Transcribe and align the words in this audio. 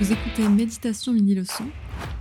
Vous 0.00 0.12
écoutez 0.14 0.48
Méditation 0.48 1.12
Mini 1.12 1.34
Leçon, 1.34 1.66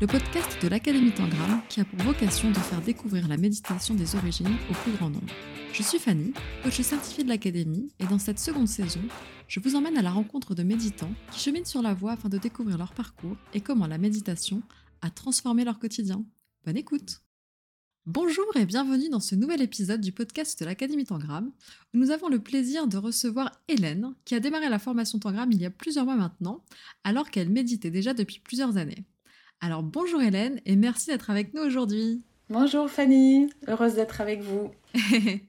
le 0.01 0.07
podcast 0.07 0.61
de 0.61 0.67
l'Académie 0.67 1.13
Tangram 1.13 1.61
qui 1.69 1.79
a 1.79 1.85
pour 1.85 1.97
vocation 1.99 2.49
de 2.49 2.57
faire 2.57 2.81
découvrir 2.81 3.29
la 3.29 3.37
méditation 3.37 3.95
des 3.95 4.17
origines 4.17 4.53
au 4.69 4.73
plus 4.73 4.91
grand 4.91 5.09
nombre. 5.09 5.33
Je 5.71 5.81
suis 5.81 5.97
Fanny, 5.97 6.33
coach 6.61 6.81
certifiée 6.81 7.23
de 7.23 7.29
l'Académie, 7.29 7.89
et 7.99 8.05
dans 8.05 8.19
cette 8.19 8.37
seconde 8.37 8.67
saison, 8.67 8.99
je 9.47 9.61
vous 9.61 9.77
emmène 9.77 9.97
à 9.97 10.01
la 10.01 10.11
rencontre 10.11 10.55
de 10.55 10.63
méditants 10.63 11.13
qui 11.31 11.39
cheminent 11.39 11.63
sur 11.63 11.81
la 11.81 11.93
voie 11.93 12.11
afin 12.11 12.27
de 12.27 12.37
découvrir 12.37 12.77
leur 12.77 12.91
parcours 12.91 13.37
et 13.53 13.61
comment 13.61 13.87
la 13.87 13.97
méditation 13.97 14.61
a 15.01 15.09
transformé 15.09 15.63
leur 15.63 15.79
quotidien. 15.79 16.25
Bonne 16.65 16.75
écoute 16.75 17.21
Bonjour 18.11 18.47
et 18.55 18.65
bienvenue 18.65 19.07
dans 19.09 19.19
ce 19.19 19.35
nouvel 19.35 19.61
épisode 19.61 20.01
du 20.01 20.11
podcast 20.11 20.59
de 20.59 20.65
l'Académie 20.65 21.05
Tangram, 21.05 21.51
où 21.93 21.97
nous 21.99 22.09
avons 22.09 22.27
le 22.27 22.39
plaisir 22.39 22.87
de 22.87 22.97
recevoir 22.97 23.51
Hélène, 23.67 24.15
qui 24.25 24.33
a 24.33 24.39
démarré 24.39 24.67
la 24.67 24.79
formation 24.79 25.19
Tangram 25.19 25.51
il 25.51 25.61
y 25.61 25.65
a 25.67 25.69
plusieurs 25.69 26.05
mois 26.05 26.15
maintenant, 26.15 26.63
alors 27.03 27.29
qu'elle 27.29 27.51
méditait 27.51 27.91
déjà 27.91 28.15
depuis 28.15 28.39
plusieurs 28.39 28.77
années. 28.77 29.05
Alors 29.61 29.83
bonjour 29.83 30.23
Hélène 30.23 30.59
et 30.65 30.75
merci 30.75 31.11
d'être 31.11 31.29
avec 31.29 31.53
nous 31.53 31.61
aujourd'hui. 31.61 32.23
Bonjour 32.49 32.89
Fanny, 32.89 33.47
heureuse 33.67 33.93
d'être 33.93 34.21
avec 34.21 34.41
vous. 34.41 34.71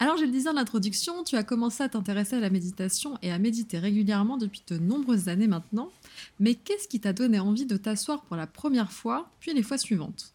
Alors, 0.00 0.16
je 0.16 0.24
le 0.24 0.32
disais 0.32 0.48
en 0.48 0.56
introduction, 0.56 1.22
tu 1.22 1.36
as 1.36 1.44
commencé 1.44 1.84
à 1.84 1.88
t'intéresser 1.88 2.34
à 2.34 2.40
la 2.40 2.50
méditation 2.50 3.16
et 3.22 3.30
à 3.30 3.38
méditer 3.38 3.78
régulièrement 3.78 4.36
depuis 4.36 4.64
de 4.66 4.78
nombreuses 4.78 5.28
années 5.28 5.46
maintenant. 5.46 5.92
Mais 6.40 6.56
qu'est-ce 6.56 6.88
qui 6.88 6.98
t'a 6.98 7.12
donné 7.12 7.38
envie 7.38 7.66
de 7.66 7.76
t'asseoir 7.76 8.22
pour 8.24 8.34
la 8.34 8.48
première 8.48 8.90
fois, 8.90 9.30
puis 9.38 9.54
les 9.54 9.62
fois 9.62 9.78
suivantes? 9.78 10.33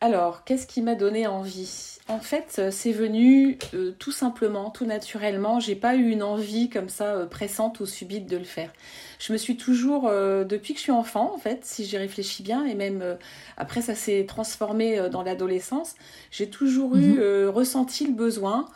Alors, 0.00 0.44
qu'est-ce 0.44 0.66
qui 0.66 0.80
m'a 0.80 0.94
donné 0.94 1.26
envie? 1.26 1.98
En 2.06 2.20
fait, 2.20 2.56
euh, 2.58 2.70
c'est 2.70 2.92
venu 2.92 3.58
euh, 3.74 3.92
tout 3.98 4.12
simplement, 4.12 4.70
tout 4.70 4.86
naturellement. 4.86 5.58
J'ai 5.58 5.74
pas 5.74 5.96
eu 5.96 6.08
une 6.08 6.22
envie 6.22 6.70
comme 6.70 6.88
ça 6.88 7.16
euh, 7.16 7.26
pressante 7.26 7.80
ou 7.80 7.86
subite 7.86 8.26
de 8.26 8.36
le 8.36 8.44
faire. 8.44 8.72
Je 9.18 9.32
me 9.32 9.38
suis 9.38 9.56
toujours, 9.56 10.08
depuis 10.08 10.74
que 10.74 10.78
je 10.78 10.84
suis 10.84 10.92
enfant, 10.92 11.34
en 11.34 11.38
fait, 11.38 11.64
si 11.64 11.84
j'y 11.84 11.98
réfléchis 11.98 12.44
bien, 12.44 12.64
et 12.64 12.76
même 12.76 13.02
après 13.56 13.82
ça 13.82 13.96
s'est 13.96 14.24
transformé 14.28 15.10
dans 15.10 15.24
l'adolescence, 15.24 15.96
j'ai 16.30 16.48
toujours 16.48 16.94
eu 16.94 17.18
mhm. 17.18 17.48
ressenti 17.48 18.06
le 18.06 18.12
besoin 18.12 18.68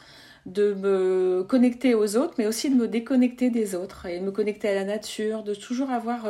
de 0.46 0.74
me 0.74 1.44
connecter 1.48 1.94
aux 1.94 2.16
autres, 2.16 2.34
mais 2.38 2.46
aussi 2.46 2.68
de 2.68 2.74
me 2.74 2.88
déconnecter 2.88 3.50
des 3.50 3.74
autres 3.74 4.06
et 4.06 4.18
de 4.18 4.24
me 4.24 4.32
connecter 4.32 4.68
à 4.68 4.74
la 4.74 4.84
nature, 4.84 5.44
de 5.44 5.54
toujours 5.54 5.90
avoir 5.90 6.26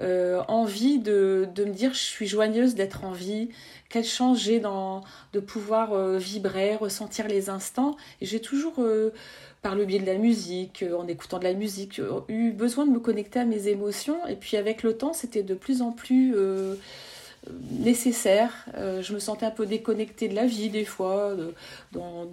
euh, 0.00 0.42
envie 0.48 0.98
de, 0.98 1.48
de, 1.54 1.64
me 1.64 1.72
dire 1.72 1.94
je 1.94 2.00
suis 2.00 2.26
joigneuse 2.26 2.74
d'être 2.74 3.04
en 3.04 3.12
vie, 3.12 3.48
quelle 3.88 4.04
chance 4.04 4.42
j'ai 4.42 4.60
de 4.60 5.40
pouvoir 5.40 5.92
euh, 5.94 6.18
vibrer, 6.18 6.76
ressentir 6.76 7.28
les 7.28 7.48
instants. 7.48 7.96
Et 8.20 8.26
j'ai 8.26 8.40
toujours, 8.40 8.74
euh, 8.78 9.14
par 9.62 9.74
le 9.74 9.86
biais 9.86 10.00
de 10.00 10.06
la 10.06 10.18
musique, 10.18 10.84
en 10.96 11.06
écoutant 11.06 11.38
de 11.38 11.44
la 11.44 11.54
musique, 11.54 12.00
eu 12.28 12.50
besoin 12.50 12.84
de 12.84 12.90
me 12.90 13.00
connecter 13.00 13.38
à 13.38 13.44
mes 13.44 13.68
émotions. 13.68 14.26
Et 14.26 14.36
puis 14.36 14.56
avec 14.56 14.82
le 14.82 14.96
temps, 14.96 15.12
c'était 15.12 15.42
de 15.42 15.54
plus 15.54 15.82
en 15.82 15.92
plus 15.92 16.34
nécessaire. 17.70 18.66
je 18.76 19.12
me 19.14 19.18
sentais 19.18 19.46
un 19.46 19.50
peu 19.50 19.66
déconnectée 19.66 20.28
de 20.28 20.34
la 20.34 20.46
vie 20.46 20.68
des 20.68 20.84
fois, 20.84 21.34
dans, 21.92 22.28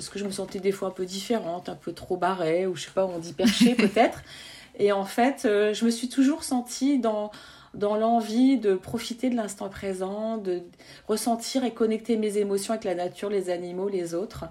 parce 0.00 0.08
que 0.08 0.18
je 0.18 0.24
me 0.24 0.30
sentais 0.30 0.60
des 0.60 0.72
fois 0.72 0.88
un 0.88 0.92
peu 0.92 1.04
différente, 1.04 1.68
un 1.68 1.74
peu 1.74 1.92
trop 1.92 2.16
barrée, 2.16 2.66
ou 2.66 2.74
je 2.74 2.84
sais 2.84 2.90
pas, 2.90 3.04
on 3.04 3.18
dit 3.18 3.34
perchée 3.34 3.74
peut-être. 3.74 4.22
Et 4.78 4.92
en 4.92 5.04
fait, 5.04 5.42
euh, 5.44 5.74
je 5.74 5.84
me 5.84 5.90
suis 5.90 6.08
toujours 6.08 6.42
sentie 6.42 6.98
dans, 6.98 7.30
dans 7.74 7.96
l'envie 7.96 8.56
de 8.56 8.72
profiter 8.72 9.28
de 9.28 9.36
l'instant 9.36 9.68
présent, 9.68 10.38
de 10.38 10.62
ressentir 11.06 11.64
et 11.64 11.74
connecter 11.74 12.16
mes 12.16 12.38
émotions 12.38 12.72
avec 12.72 12.84
la 12.84 12.94
nature, 12.94 13.28
les 13.28 13.50
animaux, 13.50 13.90
les 13.90 14.14
autres. 14.14 14.46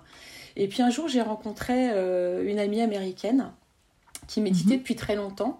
Et 0.55 0.67
puis 0.67 0.83
un 0.83 0.91
jour, 0.91 1.07
j'ai 1.07 1.23
rencontré 1.23 1.89
euh, 1.93 2.47
une 2.47 2.59
amie 2.59 2.81
américaine 2.81 3.51
qui 4.27 4.41
méditait 4.41 4.75
mhm. 4.75 4.79
depuis 4.81 4.95
très 4.95 5.15
longtemps. 5.15 5.59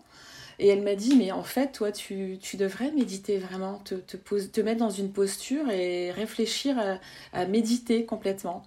Et 0.60 0.68
elle 0.68 0.84
m'a 0.84 0.94
dit, 0.94 1.16
mais 1.16 1.32
en 1.32 1.42
fait, 1.42 1.72
toi, 1.72 1.92
tu, 1.92 2.38
tu 2.40 2.58
devrais 2.58 2.92
méditer 2.92 3.40
vraiment, 3.40 3.80
te, 3.80 3.96
te, 3.96 4.18
te, 4.18 4.62
mettre 4.62 4.82
dans 4.82 4.90
une 4.92 5.12
posture 5.12 5.72
et 5.72 6.12
réfléchir 6.12 7.00
à 7.34 7.46
méditer 7.46 8.06
complètement. 8.06 8.62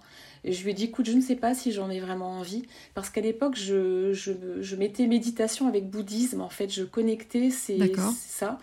Et 0.45 0.51
je 0.51 0.63
lui 0.63 0.71
ai 0.71 0.73
dit, 0.73 0.85
écoute, 0.85 1.05
je 1.05 1.13
ne 1.13 1.21
sais 1.21 1.35
pas 1.35 1.53
si 1.53 1.71
j'en 1.71 1.89
ai 1.89 1.99
vraiment 1.99 2.39
envie, 2.39 2.63
parce 2.95 3.09
qu'à 3.09 3.21
l'époque, 3.21 3.55
je, 3.55 4.11
je, 4.13 4.31
je, 4.59 4.75
mettais 4.75 5.07
méditation 5.07 5.67
avec 5.67 5.89
bouddhisme, 5.89 6.41
en 6.41 6.49
fait, 6.49 6.71
je 6.71 6.83
connectais, 6.83 7.49
c'est 7.49 7.79
ça. 8.27 8.59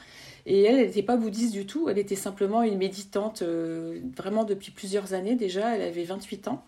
Et 0.47 0.63
elle, 0.63 0.79
elle 0.79 0.87
n'était 0.87 1.03
pas 1.03 1.17
bouddhiste 1.17 1.53
du 1.53 1.67
tout, 1.67 1.89
elle 1.89 1.99
était 1.99 2.17
simplement 2.17 2.63
une 2.63 2.79
méditante, 2.79 3.43
euh, 3.43 4.01
vraiment 4.17 4.45
depuis 4.45 4.71
plusieurs 4.71 5.13
années 5.13 5.37
déjà, 5.37 5.75
elle 5.75 5.83
avait 5.83 6.05
28 6.05 6.49
ans. 6.49 6.65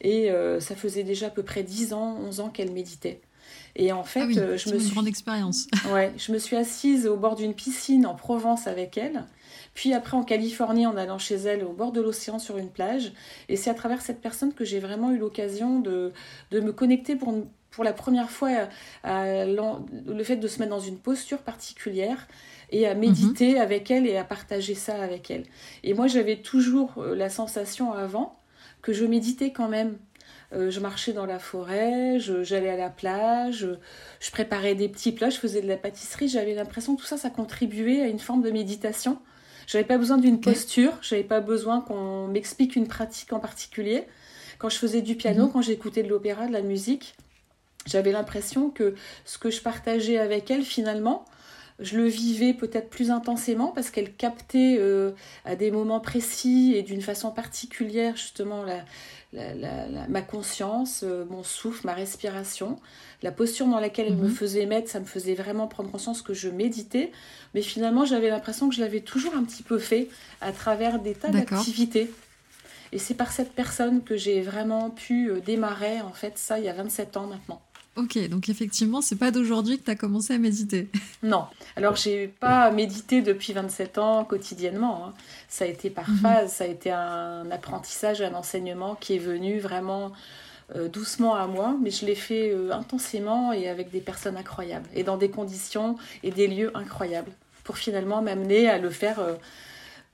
Et 0.00 0.30
euh, 0.30 0.60
ça 0.60 0.74
faisait 0.74 1.04
déjà 1.04 1.26
à 1.26 1.30
peu 1.30 1.42
près 1.42 1.62
10 1.62 1.92
ans, 1.92 2.18
11 2.20 2.40
ans 2.40 2.48
qu'elle 2.48 2.72
méditait. 2.72 3.20
Et 3.76 3.92
en 3.92 4.04
fait, 4.04 4.26
ah 4.36 4.40
euh, 4.40 4.58
je 4.58 4.72
me 4.72 4.78
suis 4.78 4.92
grande 4.92 5.06
expérience. 5.06 5.66
ouais, 5.92 6.12
je 6.18 6.32
me 6.32 6.38
suis 6.38 6.56
assise 6.56 7.06
au 7.06 7.16
bord 7.16 7.36
d'une 7.36 7.54
piscine 7.54 8.06
en 8.06 8.14
Provence 8.14 8.66
avec 8.66 8.98
elle. 8.98 9.24
Puis 9.74 9.94
après 9.94 10.16
en 10.16 10.22
Californie 10.22 10.86
en 10.86 10.96
allant 10.96 11.18
chez 11.18 11.36
elle 11.36 11.64
au 11.64 11.72
bord 11.72 11.92
de 11.92 12.00
l'océan 12.00 12.38
sur 12.38 12.58
une 12.58 12.70
plage. 12.70 13.12
Et 13.48 13.56
c'est 13.56 13.70
à 13.70 13.74
travers 13.74 14.02
cette 14.02 14.20
personne 14.20 14.52
que 14.52 14.64
j'ai 14.64 14.80
vraiment 14.80 15.10
eu 15.10 15.18
l'occasion 15.18 15.80
de, 15.80 16.12
de 16.50 16.60
me 16.60 16.72
connecter 16.72 17.16
pour, 17.16 17.34
pour 17.72 17.82
la 17.82 17.92
première 17.92 18.30
fois 18.30 18.68
à, 19.02 19.44
le 19.44 20.24
fait 20.24 20.36
de 20.36 20.46
se 20.46 20.58
mettre 20.60 20.70
dans 20.70 20.80
une 20.80 20.98
posture 20.98 21.38
particulière 21.38 22.28
et 22.70 22.86
à 22.86 22.94
méditer 22.94 23.54
mhm. 23.54 23.60
avec 23.60 23.90
elle 23.90 24.06
et 24.06 24.16
à 24.16 24.24
partager 24.24 24.74
ça 24.74 25.02
avec 25.02 25.30
elle. 25.30 25.44
Et 25.82 25.94
moi 25.94 26.06
j'avais 26.06 26.36
toujours 26.36 26.94
euh, 26.98 27.14
la 27.14 27.28
sensation 27.28 27.92
avant 27.92 28.38
que 28.82 28.92
je 28.92 29.04
méditais 29.04 29.52
quand 29.52 29.68
même. 29.68 29.96
Euh, 30.52 30.70
je 30.70 30.80
marchais 30.80 31.14
dans 31.14 31.24
la 31.24 31.38
forêt, 31.38 32.18
j'allais 32.18 32.68
à 32.68 32.76
la 32.76 32.90
plage, 32.90 33.66
je, 34.20 34.30
préparais 34.30 34.74
des 34.74 34.88
petits 34.88 35.12
plats, 35.12 35.30
je 35.30 35.38
faisais 35.38 35.62
de 35.62 35.68
la 35.68 35.78
pâtisserie. 35.78 36.28
J'avais 36.28 36.54
l'impression 36.54 36.94
que 36.94 37.00
tout 37.00 37.06
ça, 37.06 37.16
ça 37.16 37.30
contribuait 37.30 38.02
à 38.02 38.06
une 38.06 38.18
forme 38.18 38.42
de 38.42 38.50
méditation. 38.50 39.18
J'avais 39.66 39.84
pas 39.84 39.98
besoin 39.98 40.18
d'une 40.18 40.40
posture, 40.40 40.92
j'avais 41.02 41.24
pas 41.24 41.40
besoin 41.40 41.80
qu'on 41.80 42.28
m'explique 42.28 42.76
une 42.76 42.88
pratique 42.88 43.32
en 43.32 43.40
particulier. 43.40 44.04
Quand 44.58 44.68
je 44.68 44.76
faisais 44.76 45.02
du 45.02 45.16
piano, 45.16 45.46
mhm. 45.46 45.52
quand 45.52 45.62
j'écoutais 45.62 46.02
de 46.02 46.08
l'opéra, 46.08 46.46
de 46.46 46.52
la 46.52 46.62
musique, 46.62 47.14
j'avais 47.86 48.12
l'impression 48.12 48.70
que 48.70 48.94
ce 49.24 49.38
que 49.38 49.50
je 49.50 49.60
partageais 49.60 50.18
avec 50.18 50.50
elle, 50.50 50.62
finalement, 50.62 51.24
je 51.78 51.96
le 51.96 52.06
vivais 52.06 52.54
peut-être 52.54 52.90
plus 52.90 53.10
intensément 53.10 53.68
parce 53.68 53.90
qu'elle 53.90 54.14
captait 54.14 54.76
euh, 54.78 55.12
à 55.44 55.56
des 55.56 55.70
moments 55.70 56.00
précis 56.00 56.74
et 56.76 56.82
d'une 56.82 57.00
façon 57.00 57.30
particulière 57.32 58.16
justement 58.16 58.62
la, 58.62 58.84
ma 59.32 60.22
conscience, 60.22 61.02
euh, 61.04 61.24
mon 61.30 61.42
souffle, 61.42 61.86
ma 61.86 61.94
respiration, 61.94 62.78
la 63.22 63.32
posture 63.32 63.66
dans 63.66 63.80
laquelle 63.80 64.06
elle 64.08 64.16
me 64.16 64.28
mhm. 64.28 64.34
faisait 64.34 64.66
mettre, 64.66 64.90
ça 64.90 65.00
me 65.00 65.04
faisait 65.04 65.34
vraiment 65.34 65.66
prendre 65.66 65.90
conscience 65.90 66.22
que 66.22 66.34
je 66.34 66.48
méditais. 66.48 67.12
Mais 67.54 67.62
finalement, 67.62 68.04
j'avais 68.04 68.28
l'impression 68.28 68.68
que 68.68 68.74
je 68.74 68.80
l'avais 68.80 69.00
toujours 69.00 69.34
un 69.34 69.44
petit 69.44 69.62
peu 69.62 69.78
fait 69.78 70.08
à 70.40 70.52
travers 70.52 70.98
des 70.98 71.14
tas 71.14 71.28
d'activités. 71.28 72.10
Et 72.92 72.98
c'est 72.98 73.14
par 73.14 73.32
cette 73.32 73.52
personne 73.52 74.02
que 74.02 74.16
j'ai 74.16 74.42
vraiment 74.42 74.90
pu 74.90 75.30
euh, 75.30 75.40
démarrer, 75.40 76.02
en 76.02 76.12
fait, 76.12 76.36
ça, 76.36 76.58
il 76.58 76.64
y 76.66 76.68
a 76.68 76.74
27 76.74 77.16
ans 77.16 77.26
maintenant. 77.26 77.62
Ok, 77.94 78.18
donc 78.28 78.48
effectivement, 78.48 79.02
c'est 79.02 79.16
pas 79.16 79.30
d'aujourd'hui 79.30 79.78
que 79.78 79.84
tu 79.84 79.90
as 79.90 79.96
commencé 79.96 80.32
à 80.32 80.38
méditer. 80.38 80.88
Non. 81.22 81.44
Alors, 81.76 81.94
j'ai 81.94 82.26
pas 82.26 82.70
médité 82.72 83.22
depuis 83.22 83.52
27 83.52 83.98
ans 83.98 84.24
quotidiennement. 84.24 85.06
Hein. 85.06 85.14
Ça 85.48 85.64
a 85.64 85.68
été 85.68 85.88
par 85.88 86.10
mhm. 86.10 86.16
phase, 86.18 86.52
ça 86.54 86.64
a 86.64 86.66
été 86.66 86.90
un 86.90 87.48
apprentissage, 87.50 88.20
un 88.22 88.34
enseignement 88.34 88.96
qui 88.96 89.14
est 89.14 89.18
venu 89.18 89.60
vraiment 89.60 90.12
euh, 90.74 90.88
doucement 90.88 91.36
à 91.36 91.46
moi, 91.46 91.76
mais 91.80 91.90
je 91.90 92.04
l'ai 92.04 92.16
fait 92.16 92.50
euh, 92.50 92.72
intensément 92.72 93.52
et 93.52 93.68
avec 93.68 93.90
des 93.90 94.00
personnes 94.00 94.36
incroyables 94.36 94.88
et 94.94 95.04
dans 95.04 95.16
des 95.16 95.30
conditions 95.30 95.96
et 96.22 96.30
des 96.30 96.48
lieux 96.48 96.70
incroyables 96.74 97.30
pour 97.62 97.76
finalement 97.76 98.20
m'amener 98.22 98.68
à 98.68 98.78
le 98.78 98.90
faire. 98.90 99.20
Euh, 99.20 99.34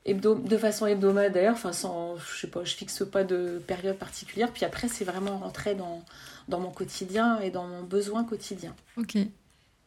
de 0.06 0.56
façon 0.56 0.86
hebdomadaire, 0.86 1.52
enfin 1.52 1.74
sans, 1.74 2.16
je 2.16 2.40
sais 2.40 2.46
pas, 2.46 2.64
je 2.64 2.74
fixe 2.74 3.04
pas 3.04 3.24
de 3.24 3.60
période 3.66 3.98
particulière. 3.98 4.50
Puis 4.50 4.64
après, 4.64 4.88
c'est 4.88 5.04
vraiment 5.04 5.36
rentrer 5.36 5.74
dans, 5.74 6.02
dans 6.48 6.60
mon 6.60 6.70
quotidien 6.70 7.40
et 7.40 7.50
dans 7.50 7.66
mon 7.66 7.82
besoin 7.82 8.24
quotidien. 8.24 8.74
Ok. 8.96 9.18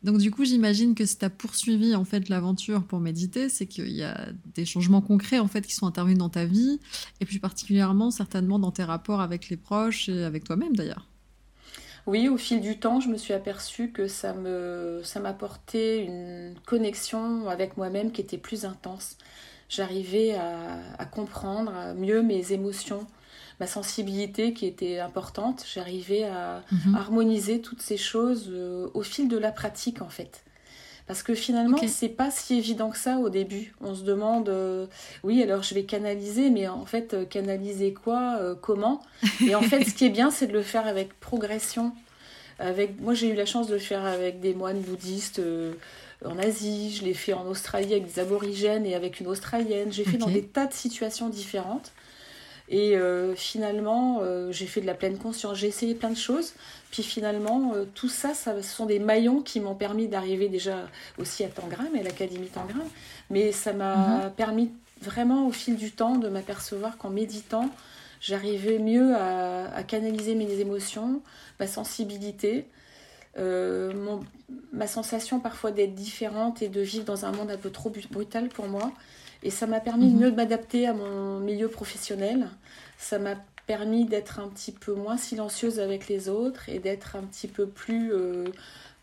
Donc 0.03 0.17
du 0.17 0.31
coup, 0.31 0.45
j'imagine 0.45 0.95
que 0.95 1.05
si 1.05 1.17
tu 1.17 1.25
as 1.25 1.29
poursuivi 1.29 1.95
en 1.95 2.05
fait 2.05 2.27
l'aventure 2.27 2.83
pour 2.83 2.99
méditer, 2.99 3.49
c'est 3.49 3.67
qu'il 3.67 3.91
y 3.91 4.03
a 4.03 4.29
des 4.55 4.65
changements 4.65 5.01
concrets 5.01 5.39
en 5.39 5.47
fait 5.47 5.61
qui 5.61 5.75
sont 5.75 5.85
intervenus 5.85 6.17
dans 6.17 6.29
ta 6.29 6.45
vie 6.45 6.79
et 7.19 7.25
plus 7.25 7.39
particulièrement 7.39 8.09
certainement 8.09 8.57
dans 8.57 8.71
tes 8.71 8.83
rapports 8.83 9.21
avec 9.21 9.49
les 9.49 9.57
proches 9.57 10.09
et 10.09 10.23
avec 10.23 10.43
toi-même 10.43 10.75
d'ailleurs. 10.75 11.07
Oui, 12.07 12.27
au 12.27 12.37
fil 12.37 12.61
du 12.61 12.79
temps, 12.79 12.99
je 12.99 13.09
me 13.09 13.17
suis 13.17 13.33
aperçue 13.33 13.91
que 13.91 14.07
ça 14.07 14.33
me 14.33 15.01
ça 15.03 15.19
m'apportait 15.19 16.03
une 16.03 16.55
connexion 16.65 17.47
avec 17.47 17.77
moi-même 17.77 18.11
qui 18.11 18.21
était 18.21 18.39
plus 18.39 18.65
intense. 18.65 19.17
J'arrivais 19.69 20.33
à, 20.33 20.79
à 20.97 21.05
comprendre 21.05 21.93
mieux 21.95 22.23
mes 22.23 22.53
émotions, 22.53 23.05
ma 23.61 23.67
sensibilité 23.67 24.53
qui 24.53 24.65
était 24.65 24.97
importante, 24.97 25.63
j'arrivais 25.71 26.23
à 26.23 26.63
mhm. 26.71 26.95
harmoniser 26.95 27.61
toutes 27.61 27.83
ces 27.83 27.95
choses 27.95 28.49
euh, 28.49 28.87
au 28.95 29.03
fil 29.03 29.27
de 29.27 29.37
la 29.37 29.51
pratique 29.51 30.01
en 30.01 30.09
fait. 30.09 30.43
Parce 31.05 31.21
que 31.21 31.35
finalement, 31.35 31.77
c'est 31.87 32.09
pas 32.09 32.31
si 32.31 32.57
évident 32.57 32.89
que 32.89 32.97
ça 32.97 33.17
au 33.17 33.29
début. 33.29 33.75
On 33.79 33.93
se 33.93 34.01
demande, 34.01 34.49
euh, 34.49 34.87
oui, 35.23 35.43
alors 35.43 35.61
je 35.61 35.75
vais 35.75 35.83
canaliser, 35.83 36.49
mais 36.49 36.67
en 36.67 36.85
fait, 36.85 37.13
euh, 37.13 37.23
canaliser 37.23 37.93
quoi, 37.93 38.39
comment 38.61 39.03
Et 39.47 39.53
en 39.53 39.61
fait, 39.61 39.83
ce 39.83 39.93
qui 39.93 40.05
est 40.05 40.09
bien, 40.09 40.31
c'est 40.31 40.47
de 40.47 40.53
le 40.53 40.63
faire 40.63 40.87
avec 40.87 41.19
progression. 41.19 41.91
avec, 42.57 42.99
moi, 42.99 43.13
j'ai 43.13 43.29
eu 43.29 43.35
la 43.35 43.45
chance 43.45 43.67
de 43.67 43.73
le 43.73 43.79
faire 43.79 44.05
avec 44.05 44.39
des 44.39 44.55
moines 44.55 44.79
bouddhistes 44.79 45.41
en 46.25 46.39
Asie. 46.39 46.95
Je 46.95 47.03
l'ai 47.03 47.13
fait 47.13 47.33
en 47.33 47.45
Australie 47.45 47.93
avec 47.93 48.05
des 48.11 48.19
aborigènes 48.19 48.87
et 48.87 48.95
avec 48.95 49.19
une 49.19 49.27
Australienne. 49.27 49.91
J'ai 49.91 50.05
fait 50.05 50.17
dans 50.17 50.29
des 50.29 50.45
tas 50.45 50.65
de 50.65 50.73
situations 50.73 51.29
différentes. 51.29 51.91
Et 52.71 52.97
euh, 52.97 53.35
finalement, 53.35 54.21
euh, 54.21 54.51
j'ai 54.51 54.65
fait 54.65 54.81
de 54.81 54.87
la 54.87 54.95
pleine 54.95 55.17
conscience. 55.17 55.57
J'ai 55.57 55.67
essayé 55.67 55.93
plein 55.93 56.09
de 56.09 56.17
choses. 56.17 56.53
Puis 56.89 57.03
finalement, 57.03 57.73
tout 57.93 58.09
ça, 58.09 58.33
ça, 58.33 58.61
ce 58.61 58.67
sont 58.67 58.85
des 58.85 58.99
maillons 58.99 59.41
qui 59.41 59.59
m'ont 59.59 59.75
permis 59.75 60.07
d'arriver 60.07 60.49
déjà 60.49 60.87
aussi 61.19 61.43
à 61.43 61.47
Tangram 61.47 61.87
et 61.95 61.99
à 61.99 62.03
l'Académie 62.03 62.47
Tangram. 62.47 62.87
Mais 63.29 63.51
ça 63.51 63.71
m'a 63.71 64.25
mhm. 64.25 64.31
permis 64.31 64.71
vraiment 65.01 65.47
au 65.47 65.51
fil 65.51 65.75
du 65.75 65.91
temps 65.91 66.17
de 66.17 66.29
m'apercevoir 66.29 66.97
qu'en 66.97 67.09
méditant, 67.09 67.69
j'arrivais 68.21 68.79
mieux 68.79 69.15
à, 69.15 69.83
canaliser 69.83 70.35
mes 70.35 70.59
émotions, 70.59 71.21
ma 71.59 71.67
sensibilité, 71.67 72.67
euh, 73.37 74.19
ma 74.71 74.87
sensation 74.87 75.39
parfois 75.39 75.71
d'être 75.71 75.95
différente 75.95 76.61
et 76.61 76.69
de 76.69 76.81
vivre 76.81 77.05
dans 77.05 77.25
un 77.25 77.31
monde 77.31 77.49
un 77.49 77.57
peu 77.57 77.71
trop 77.71 77.91
brutal 78.11 78.49
pour 78.49 78.67
moi. 78.67 78.91
Et 79.43 79.49
ça 79.49 79.67
m'a 79.67 79.79
permis 79.79 80.11
de 80.11 80.15
mhm. 80.15 80.21
mieux 80.21 80.31
m'adapter 80.31 80.87
à 80.87 80.93
mon 80.93 81.39
milieu 81.39 81.67
professionnel. 81.67 82.47
Ça 82.97 83.19
m'a 83.19 83.35
permis 83.67 84.05
d'être 84.05 84.39
un 84.39 84.47
petit 84.47 84.71
peu 84.71 84.93
moins 84.93 85.17
silencieuse 85.17 85.79
avec 85.79 86.07
les 86.07 86.29
autres 86.29 86.67
et 86.69 86.79
d'être 86.79 87.15
un 87.15 87.23
petit 87.23 87.47
peu 87.47 87.67
plus 87.67 88.13
euh, 88.13 88.45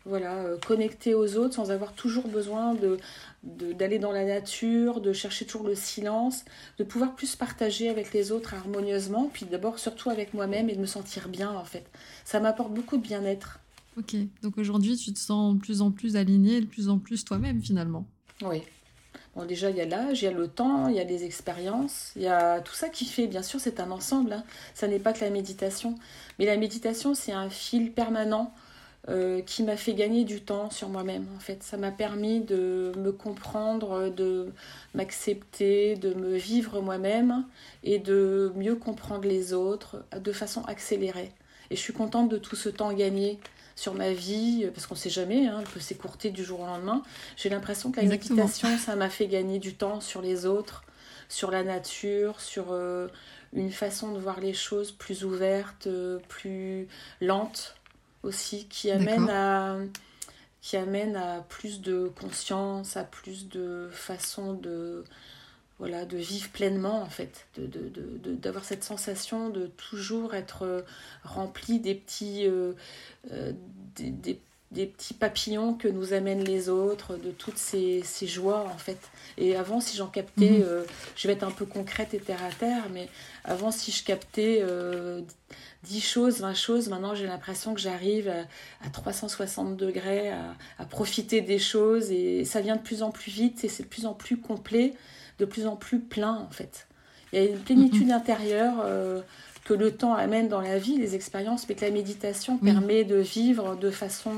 voilà, 0.05 0.35
euh, 0.37 0.57
connectée 0.65 1.13
aux 1.13 1.37
autres 1.37 1.55
sans 1.55 1.71
avoir 1.71 1.93
toujours 1.93 2.27
besoin 2.27 2.73
de 2.73 2.97
d'aller 3.41 3.99
dans 3.99 4.11
la 4.11 4.25
nature, 4.25 4.99
de 4.99 5.13
chercher 5.13 5.45
toujours 5.45 5.65
le 5.65 5.75
silence, 5.75 6.43
de 6.77 6.83
pouvoir 6.83 7.15
plus 7.15 7.37
partager 7.37 7.87
avec 7.87 8.11
les 8.11 8.33
autres 8.33 8.53
harmonieusement, 8.53 9.29
puis 9.31 9.45
d'abord 9.45 9.79
surtout 9.79 10.09
avec 10.09 10.33
moi-même 10.33 10.69
et 10.69 10.75
de 10.75 10.81
me 10.81 10.85
sentir 10.85 11.29
bien 11.29 11.49
en 11.51 11.63
fait. 11.63 11.85
Ça 12.25 12.41
m'apporte 12.41 12.73
beaucoup 12.73 12.97
de 12.97 13.01
bien-être. 13.01 13.59
Ok, 13.97 14.15
donc 14.43 14.57
aujourd'hui 14.57 14.97
tu 14.97 15.13
te 15.13 15.19
sens 15.19 15.55
de 15.55 15.59
plus 15.61 15.81
en 15.81 15.91
plus 15.91 16.17
aligné, 16.17 16.59
de 16.59 16.65
plus 16.65 16.89
en 16.89 16.99
plus 16.99 17.23
toi-même 17.23 17.61
finalement. 17.61 18.05
Oui. 18.41 18.61
Bon, 19.35 19.45
déjà, 19.45 19.69
il 19.69 19.77
y 19.77 19.81
a 19.81 19.85
l'âge, 19.85 20.21
il 20.21 20.25
y 20.25 20.27
a 20.27 20.31
le 20.31 20.47
temps, 20.47 20.87
il 20.87 20.95
y 20.95 20.99
a 20.99 21.03
les 21.03 21.23
expériences, 21.23 22.11
il 22.15 22.23
y 22.23 22.27
a 22.27 22.61
tout 22.61 22.73
ça 22.73 22.89
qui 22.89 23.05
fait, 23.05 23.27
bien 23.27 23.43
sûr, 23.43 23.59
c'est 23.59 23.79
un 23.79 23.91
ensemble. 23.91 24.33
Hein. 24.33 24.43
Ça 24.73 24.87
n'est 24.87 24.99
pas 24.99 25.13
que 25.13 25.23
la 25.23 25.29
méditation. 25.29 25.95
Mais 26.39 26.45
la 26.45 26.57
méditation, 26.57 27.13
c'est 27.13 27.31
un 27.31 27.49
fil 27.49 27.91
permanent 27.91 28.53
euh, 29.07 29.41
qui 29.41 29.63
m'a 29.63 29.77
fait 29.77 29.93
gagner 29.93 30.25
du 30.25 30.41
temps 30.41 30.69
sur 30.69 30.89
moi-même 30.89 31.25
en 31.35 31.39
fait. 31.39 31.63
Ça 31.63 31.77
m'a 31.77 31.89
permis 31.89 32.41
de 32.41 32.91
me 32.97 33.11
comprendre, 33.11 34.09
de 34.09 34.51
m'accepter, 34.93 35.95
de 35.95 36.13
me 36.13 36.35
vivre 36.35 36.81
moi-même 36.81 37.45
et 37.83 37.97
de 37.97 38.51
mieux 38.55 38.75
comprendre 38.75 39.25
les 39.27 39.53
autres 39.53 40.03
de 40.19 40.31
façon 40.33 40.63
accélérée. 40.65 41.31
Et 41.71 41.75
je 41.77 41.81
suis 41.81 41.93
contente 41.93 42.29
de 42.29 42.37
tout 42.37 42.57
ce 42.57 42.67
temps 42.67 42.91
gagné 42.91 43.39
sur 43.79 43.93
ma 43.93 44.11
vie, 44.11 44.67
parce 44.73 44.87
qu'on 44.87 44.95
ne 44.95 44.99
sait 44.99 45.09
jamais, 45.09 45.47
hein, 45.47 45.59
elle 45.61 45.67
peut 45.67 45.79
s'écourter 45.79 46.31
du 46.31 46.43
jour 46.43 46.59
au 46.59 46.65
lendemain. 46.65 47.01
J'ai 47.37 47.47
l'impression 47.47 47.93
que 47.93 48.01
la 48.01 48.07
méditation, 48.07 48.77
ça 48.77 48.97
m'a 48.97 49.09
fait 49.09 49.27
gagner 49.27 49.57
du 49.57 49.73
temps 49.73 50.01
sur 50.01 50.21
les 50.21 50.45
autres, 50.45 50.83
sur 51.29 51.49
la 51.49 51.63
nature, 51.63 52.41
sur 52.41 52.73
euh, 52.73 53.07
une 53.53 53.71
façon 53.71 54.11
de 54.11 54.19
voir 54.19 54.41
les 54.41 54.53
choses 54.53 54.91
plus 54.91 55.23
ouverte, 55.23 55.87
euh, 55.87 56.19
plus 56.27 56.89
lente 57.21 57.77
aussi, 58.23 58.67
qui 58.67 58.91
amène 58.91 59.29
à 59.29 59.77
qui 60.61 60.75
amène 60.75 61.15
à 61.15 61.39
plus 61.47 61.79
de 61.79 62.11
conscience, 62.19 62.97
à 62.97 63.05
plus 63.05 63.47
de 63.47 63.87
façon 63.93 64.51
de 64.51 65.05
voilà 65.79 66.05
de 66.05 66.17
vivre 66.17 66.49
pleinement 66.49 67.01
en 67.01 67.09
fait, 67.09 67.47
de, 67.57 67.71
d'avoir 68.35 68.65
cette 68.65 68.83
sensation 68.83 69.49
de 69.49 69.67
toujours 69.67 70.35
être 70.35 70.85
rempli 71.23 71.79
des 71.79 71.95
petits 71.95 72.45
euh, 72.45 72.73
euh, 73.31 73.53
des, 73.95 74.39
des 74.71 74.85
petits 74.85 75.15
papillons 75.15 75.73
que 75.73 75.87
nous 75.87 76.13
amènent 76.13 76.43
les 76.43 76.69
autres, 76.69 77.15
de 77.15 77.31
toutes 77.31 77.57
ces, 77.57 78.01
ces 78.03 78.27
joies 78.27 78.69
en 78.71 78.77
fait. 78.77 78.99
Et 79.37 79.55
avant, 79.55 79.79
si 79.79 79.97
j'en 79.97 80.07
captais, 80.07 80.59
mhm. 80.59 80.63
euh, 80.63 80.83
je 81.15 81.27
vais 81.27 81.33
être 81.33 81.43
un 81.43 81.51
peu 81.51 81.65
concrète 81.65 82.13
et 82.13 82.19
terre 82.19 82.43
à 82.43 82.51
terre, 82.51 82.83
mais 82.93 83.09
avant, 83.43 83.71
si 83.71 83.91
je 83.91 84.03
captais 84.03 84.59
euh, 84.61 85.21
10 85.83 86.01
choses, 86.01 86.41
20 86.41 86.53
choses, 86.53 86.89
maintenant 86.89 87.15
j'ai 87.15 87.25
l'impression 87.25 87.73
que 87.73 87.81
j'arrive 87.81 88.31
à, 88.85 88.89
360 88.89 89.75
degrés 89.75 90.29
à, 90.29 90.55
à, 90.77 90.85
profiter 90.85 91.41
des 91.41 91.59
choses 91.59 92.11
et 92.11 92.45
ça 92.45 92.61
vient 92.61 92.75
de 92.75 92.81
plus 92.81 93.01
en 93.01 93.09
plus 93.09 93.31
vite 93.31 93.63
et 93.63 93.69
c'est 93.69 93.83
de 93.83 93.87
plus 93.87 94.05
en 94.05 94.13
plus 94.13 94.37
complet, 94.37 94.93
de 95.39 95.45
plus 95.45 95.65
en 95.67 95.75
plus 95.75 95.99
plein 95.99 96.35
en 96.35 96.49
fait. 96.49 96.87
Il 97.31 97.41
y 97.41 97.45
a 97.45 97.49
une 97.49 97.59
plénitude 97.59 98.07
mhm. 98.07 98.13
intérieure. 98.13 98.75
Euh, 98.83 99.21
que 99.65 99.75
le 99.75 99.91
temps 99.91 100.15
amène 100.15 100.47
dans 100.47 100.61
la 100.61 100.79
vie, 100.79 100.97
les 100.97 101.13
expériences, 101.13 101.69
mais 101.69 101.75
que 101.75 101.85
la 101.85 101.91
méditation 101.91 102.57
permet 102.57 103.03
de 103.03 103.17
vivre 103.17 103.75
de 103.75 103.91
façon 103.91 104.31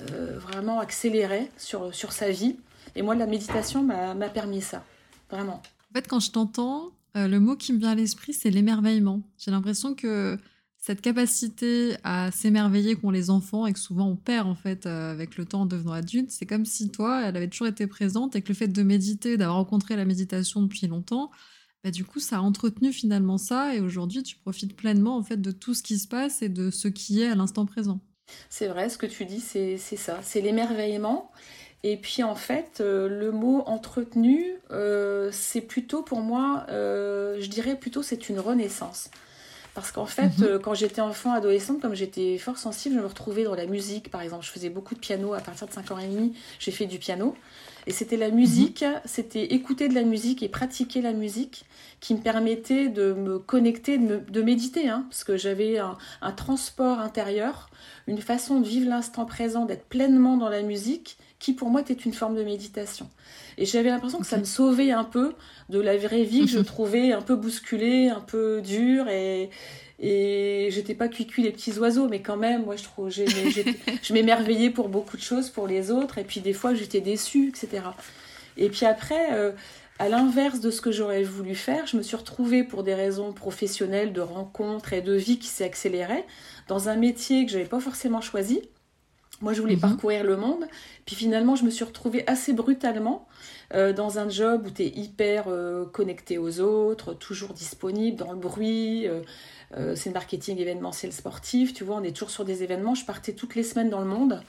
euh, 0.00 0.38
vraiment 0.38 0.80
accélérée 0.80 1.50
sur, 1.58 1.94
sur 1.94 2.12
sa 2.12 2.30
vie. 2.30 2.56
Et 2.94 3.02
moi, 3.02 3.14
la 3.14 3.26
méditation 3.26 3.82
m'a 3.82 4.28
permis 4.30 4.62
ça, 4.62 4.82
vraiment. 5.30 5.60
En 5.90 5.94
fait, 5.94 6.08
quand 6.08 6.20
je 6.20 6.30
t'entends, 6.30 6.90
euh, 7.16 7.28
le 7.28 7.38
mot 7.38 7.54
qui 7.54 7.74
me 7.74 7.78
vient 7.78 7.90
à 7.90 7.94
l'esprit, 7.94 8.32
c'est 8.32 8.48
l'émerveillement. 8.48 9.20
J'ai 9.36 9.50
l'impression 9.50 9.94
que 9.94 10.38
cette 10.86 11.00
capacité 11.00 11.96
à 12.04 12.30
s'émerveiller 12.30 12.94
qu'ont 12.94 13.10
les 13.10 13.28
enfants 13.28 13.66
et 13.66 13.72
que 13.72 13.78
souvent 13.80 14.06
on 14.06 14.14
perd 14.14 14.46
en 14.46 14.54
fait 14.54 14.86
euh, 14.86 15.10
avec 15.10 15.36
le 15.36 15.44
temps 15.44 15.62
en 15.62 15.66
devenant 15.66 15.90
adulte, 15.90 16.30
c'est 16.30 16.46
comme 16.46 16.64
si 16.64 16.92
toi, 16.92 17.24
elle 17.24 17.36
avait 17.36 17.48
toujours 17.48 17.66
été 17.66 17.88
présente 17.88 18.36
et 18.36 18.42
que 18.42 18.50
le 18.50 18.54
fait 18.54 18.68
de 18.68 18.82
méditer, 18.84 19.36
d'avoir 19.36 19.56
rencontré 19.56 19.96
la 19.96 20.04
méditation 20.04 20.62
depuis 20.62 20.86
longtemps, 20.86 21.32
bah, 21.82 21.90
du 21.90 22.04
coup, 22.04 22.20
ça 22.20 22.36
a 22.36 22.40
entretenu 22.40 22.92
finalement 22.92 23.36
ça 23.36 23.74
et 23.74 23.80
aujourd'hui, 23.80 24.22
tu 24.22 24.36
profites 24.36 24.76
pleinement 24.76 25.16
en 25.16 25.24
fait 25.24 25.38
de 25.38 25.50
tout 25.50 25.74
ce 25.74 25.82
qui 25.82 25.98
se 25.98 26.06
passe 26.06 26.40
et 26.40 26.48
de 26.48 26.70
ce 26.70 26.86
qui 26.86 27.20
est 27.20 27.26
à 27.26 27.34
l'instant 27.34 27.66
présent. 27.66 27.98
C'est 28.48 28.68
vrai, 28.68 28.88
ce 28.88 28.96
que 28.96 29.06
tu 29.06 29.24
dis, 29.24 29.40
c'est 29.40 29.76
ça, 29.78 30.20
c'est 30.22 30.40
l'émerveillement. 30.40 31.32
Et 31.82 31.96
puis 31.96 32.22
en 32.22 32.36
fait, 32.36 32.80
euh, 32.80 33.08
le 33.08 33.32
mot 33.32 33.64
entretenu, 33.66 34.52
euh, 34.70 35.30
c'est 35.32 35.62
plutôt 35.62 36.04
pour 36.04 36.20
moi, 36.20 36.64
je 36.68 37.48
dirais 37.48 37.76
plutôt 37.76 38.04
c'est 38.04 38.28
une 38.28 38.38
renaissance. 38.38 39.10
Parce 39.76 39.92
qu'en 39.92 40.06
fait, 40.06 40.38
mhm. 40.38 40.58
quand 40.58 40.72
j'étais 40.72 41.02
enfant, 41.02 41.34
adolescente, 41.34 41.82
comme 41.82 41.94
j'étais 41.94 42.38
fort 42.38 42.56
sensible, 42.56 42.94
je 42.94 43.00
me 43.02 43.06
retrouvais 43.06 43.44
dans 43.44 43.54
la 43.54 43.66
musique, 43.66 44.10
par 44.10 44.22
exemple. 44.22 44.42
Je 44.42 44.50
faisais 44.50 44.70
beaucoup 44.70 44.94
de 44.94 45.00
piano 45.00 45.34
à 45.34 45.40
partir 45.40 45.66
de 45.68 45.72
5 45.72 45.90
ans 45.90 45.98
et 45.98 46.06
demi, 46.06 46.32
j'ai 46.58 46.70
fait 46.70 46.86
du 46.86 46.98
piano. 46.98 47.36
Et 47.86 47.92
c'était 47.92 48.16
la 48.16 48.30
musique, 48.30 48.86
c'était 49.04 49.52
écouter 49.52 49.88
de 49.88 49.94
la 49.94 50.02
musique 50.02 50.42
et 50.42 50.48
pratiquer 50.48 51.02
la 51.02 51.12
musique 51.12 51.66
qui 52.00 52.14
me 52.14 52.20
permettait 52.20 52.88
de 52.88 53.12
me 53.12 53.38
connecter, 53.38 53.98
de, 53.98 54.42
méditer, 54.42 54.88
hein, 54.88 55.04
parce 55.10 55.24
que 55.24 55.36
j'avais 55.36 55.76
un, 55.76 56.32
transport 56.32 56.98
intérieur, 56.98 57.68
une 58.06 58.22
façon 58.22 58.60
de 58.60 58.66
vivre 58.66 58.88
l'instant 58.88 59.26
présent, 59.26 59.66
d'être 59.66 59.84
pleinement 59.84 60.38
dans 60.38 60.48
la 60.48 60.62
musique, 60.62 61.18
qui 61.38 61.52
pour 61.52 61.68
moi 61.70 61.82
était 61.82 61.94
une 61.94 62.12
forme 62.12 62.36
de 62.36 62.42
méditation. 62.42 63.08
Et 63.58 63.66
j'avais 63.66 63.90
l'impression 63.90 64.18
que 64.18 64.26
ça 64.26 64.38
me 64.38 64.44
sauvait 64.44 64.90
un 64.90 65.04
peu 65.04 65.34
de 65.68 65.80
la 65.80 65.96
vraie 65.96 66.24
vie 66.24 66.42
que 66.42 66.50
je 66.50 66.58
mhm. 66.58 66.64
trouvais 66.64 67.12
un 67.12 67.22
peu 67.22 67.36
bousculée, 67.36 68.08
un 68.08 68.20
peu 68.20 68.60
dure 68.62 69.08
et, 69.08 69.50
et 69.98 70.68
j'étais 70.70 70.94
pas 70.94 71.08
cuicui 71.08 71.42
les 71.42 71.50
petits 71.50 71.78
oiseaux, 71.78 72.08
mais 72.08 72.20
quand 72.20 72.36
même, 72.36 72.64
moi, 72.64 72.76
je 72.76 72.84
trouve, 72.84 73.10
je 73.10 74.12
m'émerveillais 74.12 74.70
pour 74.70 74.88
beaucoup 74.88 75.16
de 75.16 75.22
choses, 75.22 75.48
pour 75.48 75.66
les 75.66 75.90
autres, 75.90 76.18
et 76.18 76.24
puis 76.24 76.40
des 76.40 76.52
fois, 76.52 76.74
j'étais 76.74 77.00
déçue, 77.00 77.48
etc. 77.48 77.84
Et 78.58 78.68
puis 78.68 78.84
après, 78.84 79.32
euh, 79.32 79.52
à 79.98 80.08
l'inverse 80.08 80.60
de 80.60 80.70
ce 80.70 80.82
que 80.82 80.92
j'aurais 80.92 81.22
voulu 81.22 81.54
faire, 81.54 81.86
je 81.86 81.96
me 81.96 82.02
suis 82.02 82.16
retrouvée 82.16 82.62
pour 82.62 82.82
des 82.82 82.94
raisons 82.94 83.32
professionnelles, 83.32 84.12
de 84.12 84.20
rencontres 84.20 84.92
et 84.92 85.00
de 85.00 85.14
vie 85.14 85.38
qui 85.38 85.48
s'est 85.48 85.64
accélérée, 85.64 86.24
dans 86.68 86.90
un 86.90 86.96
métier 86.96 87.46
que 87.46 87.52
j'avais 87.52 87.64
pas 87.64 87.80
forcément 87.80 88.20
choisi. 88.20 88.60
Moi, 89.42 89.52
je 89.52 89.60
voulais 89.60 89.74
mhm. 89.74 89.80
parcourir 89.80 90.24
le 90.24 90.36
monde. 90.36 90.64
Puis 91.04 91.16
finalement, 91.16 91.56
je 91.56 91.64
me 91.64 91.70
suis 91.70 91.84
retrouvée 91.84 92.24
assez 92.26 92.52
brutalement 92.52 93.26
euh, 93.74 93.92
dans 93.92 94.18
un 94.18 94.28
job 94.28 94.64
où 94.66 94.70
tu 94.70 94.82
es 94.82 94.88
hyper 94.88 95.44
euh, 95.48 95.84
connecté 95.84 96.38
aux 96.38 96.60
autres, 96.60 97.14
toujours 97.14 97.52
disponible 97.52 98.16
dans 98.16 98.32
le 98.32 98.38
bruit. 98.38 99.06
Euh, 99.76 99.94
c'est 99.96 100.10
le 100.10 100.14
marketing 100.14 100.58
événementiel 100.58 101.12
sportif, 101.12 101.74
tu 101.74 101.84
vois, 101.84 101.96
on 101.96 102.02
est 102.02 102.12
toujours 102.12 102.30
sur 102.30 102.44
des 102.44 102.62
événements. 102.62 102.94
Je 102.94 103.04
partais 103.04 103.32
toutes 103.32 103.54
les 103.54 103.62
semaines 103.62 103.90
dans 103.90 104.00
le 104.00 104.06
monde. 104.06 104.42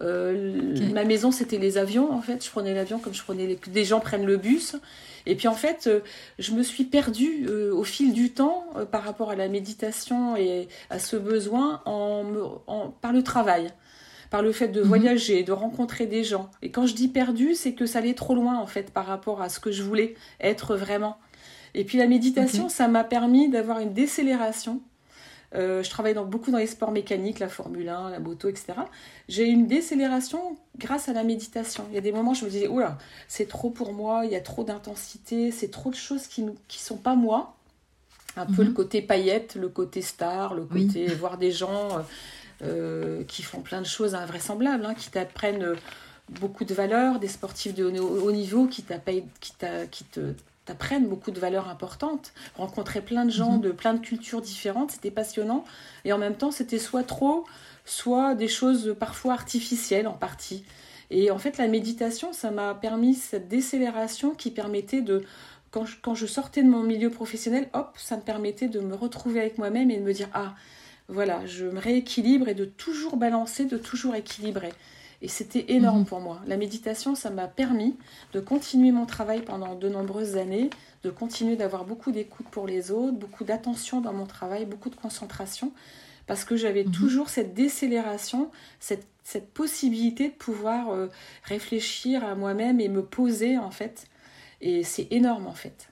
Euh, 0.00 0.92
ma 0.92 1.04
maison, 1.04 1.32
c'était 1.32 1.58
les 1.58 1.78
avions, 1.78 2.12
en 2.12 2.20
fait. 2.20 2.44
Je 2.44 2.50
prenais 2.50 2.74
l'avion 2.74 2.98
comme 2.98 3.14
je 3.14 3.22
prenais 3.22 3.46
les... 3.46 3.58
des 3.66 3.84
gens 3.84 4.00
prennent 4.00 4.26
le 4.26 4.36
bus. 4.36 4.76
Et 5.26 5.34
puis, 5.34 5.48
en 5.48 5.54
fait, 5.54 5.86
euh, 5.86 6.00
je 6.38 6.52
me 6.52 6.62
suis 6.62 6.84
perdue 6.84 7.48
au 7.48 7.82
fil 7.82 8.12
du 8.12 8.30
temps 8.30 8.66
par 8.92 9.02
rapport 9.02 9.30
à 9.30 9.36
la 9.36 9.48
méditation 9.48 10.36
et 10.36 10.68
à 10.90 10.98
ce 10.98 11.16
besoin 11.16 11.82
en, 11.86 12.92
par 13.00 13.12
le 13.12 13.22
travail 13.22 13.72
par 14.30 14.42
le 14.42 14.52
fait 14.52 14.68
de 14.68 14.80
mhm. 14.80 14.88
voyager, 14.88 15.42
de 15.42 15.52
rencontrer 15.52 16.06
des 16.06 16.24
gens. 16.24 16.50
Et 16.62 16.70
quand 16.70 16.86
je 16.86 16.94
dis 16.94 17.08
perdu, 17.08 17.54
c'est 17.54 17.72
que 17.72 17.86
ça 17.86 17.98
allait 18.00 18.14
trop 18.14 18.34
loin 18.34 18.58
en 18.58 18.66
fait 18.66 18.90
par 18.90 19.06
rapport 19.06 19.42
à 19.42 19.48
ce 19.48 19.60
que 19.60 19.72
je 19.72 19.82
voulais 19.82 20.14
être 20.40 20.76
vraiment. 20.76 21.18
Et 21.74 21.84
puis 21.84 21.98
la 21.98 22.06
méditation, 22.06 22.68
ça 22.68 22.88
m'a 22.88 23.04
permis 23.04 23.48
d'avoir 23.48 23.78
une 23.78 23.92
décélération. 23.92 24.80
Euh, 25.54 25.82
je 25.82 25.88
travaille 25.88 26.14
dans, 26.14 26.26
beaucoup 26.26 26.50
dans 26.50 26.58
les 26.58 26.66
sports 26.66 26.90
mécaniques, 26.90 27.38
la 27.38 27.48
Formule 27.48 27.88
1, 27.88 28.10
la 28.10 28.20
moto, 28.20 28.48
etc. 28.48 28.74
J'ai 29.28 29.46
une 29.46 29.66
décélération 29.66 30.58
grâce 30.76 31.08
à 31.08 31.12
la 31.12 31.24
méditation. 31.24 31.84
Il 31.90 31.94
y 31.94 31.98
a 31.98 32.02
des 32.02 32.12
moments 32.12 32.32
où 32.32 32.34
je 32.34 32.44
me 32.44 32.50
disais, 32.50 32.68
oula, 32.68 32.98
c'est 33.28 33.48
trop 33.48 33.70
pour 33.70 33.92
moi, 33.92 34.22
il 34.24 34.30
y 34.30 34.36
a 34.36 34.40
trop 34.40 34.64
d'intensité, 34.64 35.50
c'est 35.50 35.70
trop 35.70 35.90
de 35.90 35.94
choses 35.94 36.26
qui 36.26 36.42
ne 36.42 36.52
sont 36.68 36.98
pas 36.98 37.14
moi. 37.14 37.54
Un 38.36 38.46
peu 38.46 38.62
le 38.62 38.68
mhm. 38.68 38.74
côté 38.74 39.02
paillette, 39.02 39.56
le 39.56 39.68
côté 39.68 40.00
star, 40.02 40.54
le 40.54 40.64
côté 40.64 41.06
voir 41.06 41.38
des 41.38 41.50
gens. 41.50 41.98
Euh, 41.98 42.02
qui 43.28 43.42
font 43.42 43.60
plein 43.60 43.80
de 43.80 43.86
choses 43.86 44.14
invraisemblables, 44.14 44.84
hein, 44.84 44.94
qui 44.94 45.10
t'apprennent 45.10 45.74
beaucoup 46.28 46.64
de 46.64 46.74
valeurs, 46.74 47.18
des 47.18 47.28
sportifs 47.28 47.74
de 47.74 47.84
haut 47.84 48.32
niveau 48.32 48.66
qui, 48.66 48.84
qui, 49.40 49.52
qui 49.90 50.04
te 50.04 50.34
t'apprennent 50.68 51.08
beaucoup 51.08 51.30
de 51.30 51.40
valeurs 51.40 51.68
importantes. 51.68 52.32
Rencontrer 52.56 53.00
plein 53.00 53.24
de 53.24 53.30
gens 53.30 53.52
mhm. 53.52 53.60
de 53.62 53.70
plein 53.72 53.94
de 53.94 54.00
cultures 54.00 54.42
différentes, 54.42 54.92
c'était 54.92 55.10
passionnant. 55.10 55.64
Et 56.04 56.12
en 56.12 56.18
même 56.18 56.34
temps, 56.34 56.50
c'était 56.50 56.78
soit 56.78 57.04
trop, 57.04 57.44
soit 57.84 58.34
des 58.34 58.48
choses 58.48 58.94
parfois 58.98 59.32
artificielles 59.32 60.06
en 60.06 60.12
partie. 60.12 60.64
Et 61.10 61.30
en 61.30 61.38
fait, 61.38 61.56
la 61.56 61.68
méditation, 61.68 62.34
ça 62.34 62.50
m'a 62.50 62.74
permis 62.74 63.14
cette 63.14 63.48
décélération 63.48 64.34
qui 64.34 64.50
permettait 64.50 65.00
de, 65.00 65.24
quand 65.70 65.86
je, 65.86 65.96
quand 66.02 66.14
je, 66.14 66.26
sortais 66.26 66.62
de 66.62 66.68
mon 66.68 66.82
milieu 66.82 67.08
professionnel, 67.08 67.70
hop, 67.72 67.92
ça 67.96 68.16
me 68.16 68.22
permettait 68.22 68.68
de 68.68 68.80
me 68.80 68.94
retrouver 68.94 69.40
avec 69.40 69.56
moi-même 69.56 69.90
et 69.90 69.96
de 69.96 70.02
me 70.02 70.12
dire, 70.12 70.28
ah, 70.34 70.54
voilà, 71.08 71.46
je 71.46 71.64
me 71.64 71.80
rééquilibre 71.80 72.48
et 72.48 72.54
de 72.54 72.66
toujours 72.66 73.16
balancer, 73.16 73.64
de 73.64 73.78
toujours 73.78 74.14
équilibrer. 74.14 74.72
Et 75.20 75.28
c'était 75.28 75.72
énorme 75.72 76.00
mhm. 76.00 76.06
pour 76.06 76.20
moi. 76.20 76.40
La 76.46 76.56
méditation, 76.56 77.14
ça 77.14 77.30
m'a 77.30 77.48
permis 77.48 77.96
de 78.32 78.40
continuer 78.40 78.92
mon 78.92 79.06
travail 79.06 79.42
pendant 79.42 79.74
de 79.74 79.88
nombreuses 79.88 80.36
années, 80.36 80.70
de 81.02 81.10
continuer 81.10 81.56
d'avoir 81.56 81.84
beaucoup 81.84 82.12
d'écoute 82.12 82.46
pour 82.50 82.66
les 82.66 82.90
autres, 82.90 83.16
beaucoup 83.16 83.44
d'attention 83.44 84.00
dans 84.00 84.12
mon 84.12 84.26
travail, 84.26 84.64
beaucoup 84.64 84.90
de 84.90 84.96
concentration, 84.96 85.72
parce 86.26 86.44
que 86.44 86.56
j'avais 86.56 86.84
mhm. 86.84 86.92
toujours 86.92 87.30
cette 87.30 87.54
décélération, 87.54 88.50
cette, 88.78 89.06
cette, 89.24 89.48
possibilité 89.48 90.28
de 90.28 90.34
pouvoir 90.34 90.90
euh, 90.90 91.08
réfléchir 91.42 92.22
à 92.22 92.34
moi-même 92.34 92.80
et 92.80 92.88
me 92.88 93.02
poser 93.02 93.58
en 93.58 93.70
fait. 93.70 94.06
Et 94.60 94.84
c'est 94.84 95.08
énorme 95.10 95.46
en 95.46 95.54
fait. 95.54 95.88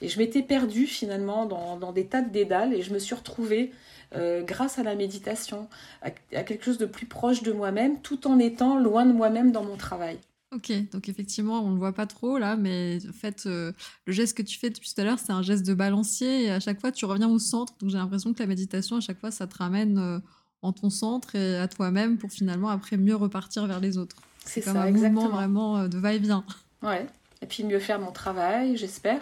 Et 0.00 0.08
je 0.08 0.18
m'étais 0.18 0.42
perdue 0.42 0.86
finalement 0.86 1.46
dans, 1.46 1.76
dans, 1.76 1.92
des 1.92 2.06
tas 2.06 2.22
de 2.22 2.30
dédales 2.30 2.74
et 2.74 2.82
je 2.82 2.92
me 2.92 2.98
suis 2.98 3.14
retrouvée 3.14 3.70
euh, 4.14 4.42
grâce 4.42 4.78
à 4.78 4.82
la 4.82 4.94
méditation, 4.94 5.68
à, 6.02 6.10
quelque 6.10 6.64
chose 6.64 6.78
de 6.78 6.86
plus 6.86 7.06
proche 7.06 7.42
de 7.42 7.52
moi-même, 7.52 8.00
tout 8.00 8.26
en 8.26 8.38
étant 8.38 8.78
loin 8.78 9.06
de 9.06 9.12
moi-même 9.12 9.52
dans 9.52 9.64
mon 9.64 9.76
travail. 9.76 10.18
Ok, 10.54 10.70
donc 10.90 11.08
effectivement, 11.08 11.64
on 11.64 11.68
ne 11.68 11.74
le 11.74 11.78
voit 11.78 11.94
pas 11.94 12.06
trop 12.06 12.36
là, 12.36 12.56
mais 12.56 12.98
en 13.08 13.12
fait, 13.12 13.44
euh, 13.46 13.72
le 14.06 14.12
geste 14.12 14.36
que 14.36 14.42
tu 14.42 14.58
fais 14.58 14.68
depuis 14.68 14.92
tout 14.94 15.00
à 15.00 15.04
l'heure, 15.04 15.18
c'est 15.18 15.32
un 15.32 15.40
geste 15.40 15.66
de 15.66 15.72
balancier 15.72 16.44
et 16.44 16.50
à 16.50 16.60
chaque 16.60 16.78
fois, 16.78 16.92
tu 16.92 17.06
reviens 17.06 17.28
au 17.28 17.38
centre. 17.38 17.72
Donc 17.80 17.88
j'ai 17.88 17.96
l'impression 17.96 18.34
que 18.34 18.40
la 18.40 18.46
méditation, 18.46 18.96
à 18.96 19.00
chaque 19.00 19.18
fois, 19.18 19.30
ça 19.30 19.46
te 19.46 19.56
ramène 19.56 19.96
euh, 19.96 20.18
en 20.60 20.72
ton 20.72 20.90
centre 20.90 21.34
et 21.36 21.56
à 21.56 21.68
toi-même 21.68 22.18
pour 22.18 22.30
finalement 22.30 22.68
après 22.68 22.98
mieux 22.98 23.16
repartir 23.16 23.66
vers 23.66 23.80
les 23.80 23.96
autres. 23.96 24.16
C'est 24.44 24.60
comme 24.60 24.76
un 24.76 24.90
mouvement 24.90 25.28
vraiment 25.28 25.88
de 25.88 25.98
va-et-vient. 25.98 26.44
Ouais, 26.82 27.06
et 27.40 27.46
puis 27.46 27.64
mieux 27.64 27.78
faire 27.78 27.98
mon 27.98 28.12
travail, 28.12 28.76
j'espère. 28.76 29.20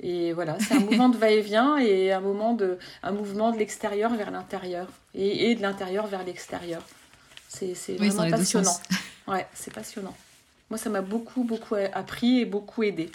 Et 0.00 0.32
voilà, 0.32 0.58
c'est 0.60 0.74
un 0.74 0.80
mouvement 0.80 1.08
de 1.08 1.16
va-et-vient 1.16 1.76
et 1.78 2.12
un, 2.12 2.20
moment 2.20 2.54
de, 2.54 2.78
un 3.02 3.10
mouvement 3.12 3.50
de 3.50 3.58
l'extérieur 3.58 4.14
vers 4.14 4.30
l'intérieur 4.30 4.88
et, 5.14 5.54
de 5.56 5.62
l'intérieur 5.62 6.06
vers 6.06 6.24
l'extérieur. 6.24 6.82
C'est 7.48 7.74
vraiment 7.96 8.30
passionnant. 8.30 8.76
Ouais, 9.26 9.46
c'est 9.52 9.74
passionnant. 9.74 10.16
Moi, 10.70 10.78
ça 10.78 10.88
m'a 10.88 11.02
beaucoup, 11.02 11.44
beaucoup 11.44 11.74
appris 11.92 12.40
et 12.40 12.46
beaucoup 12.46 12.82
aidé. 12.82 13.10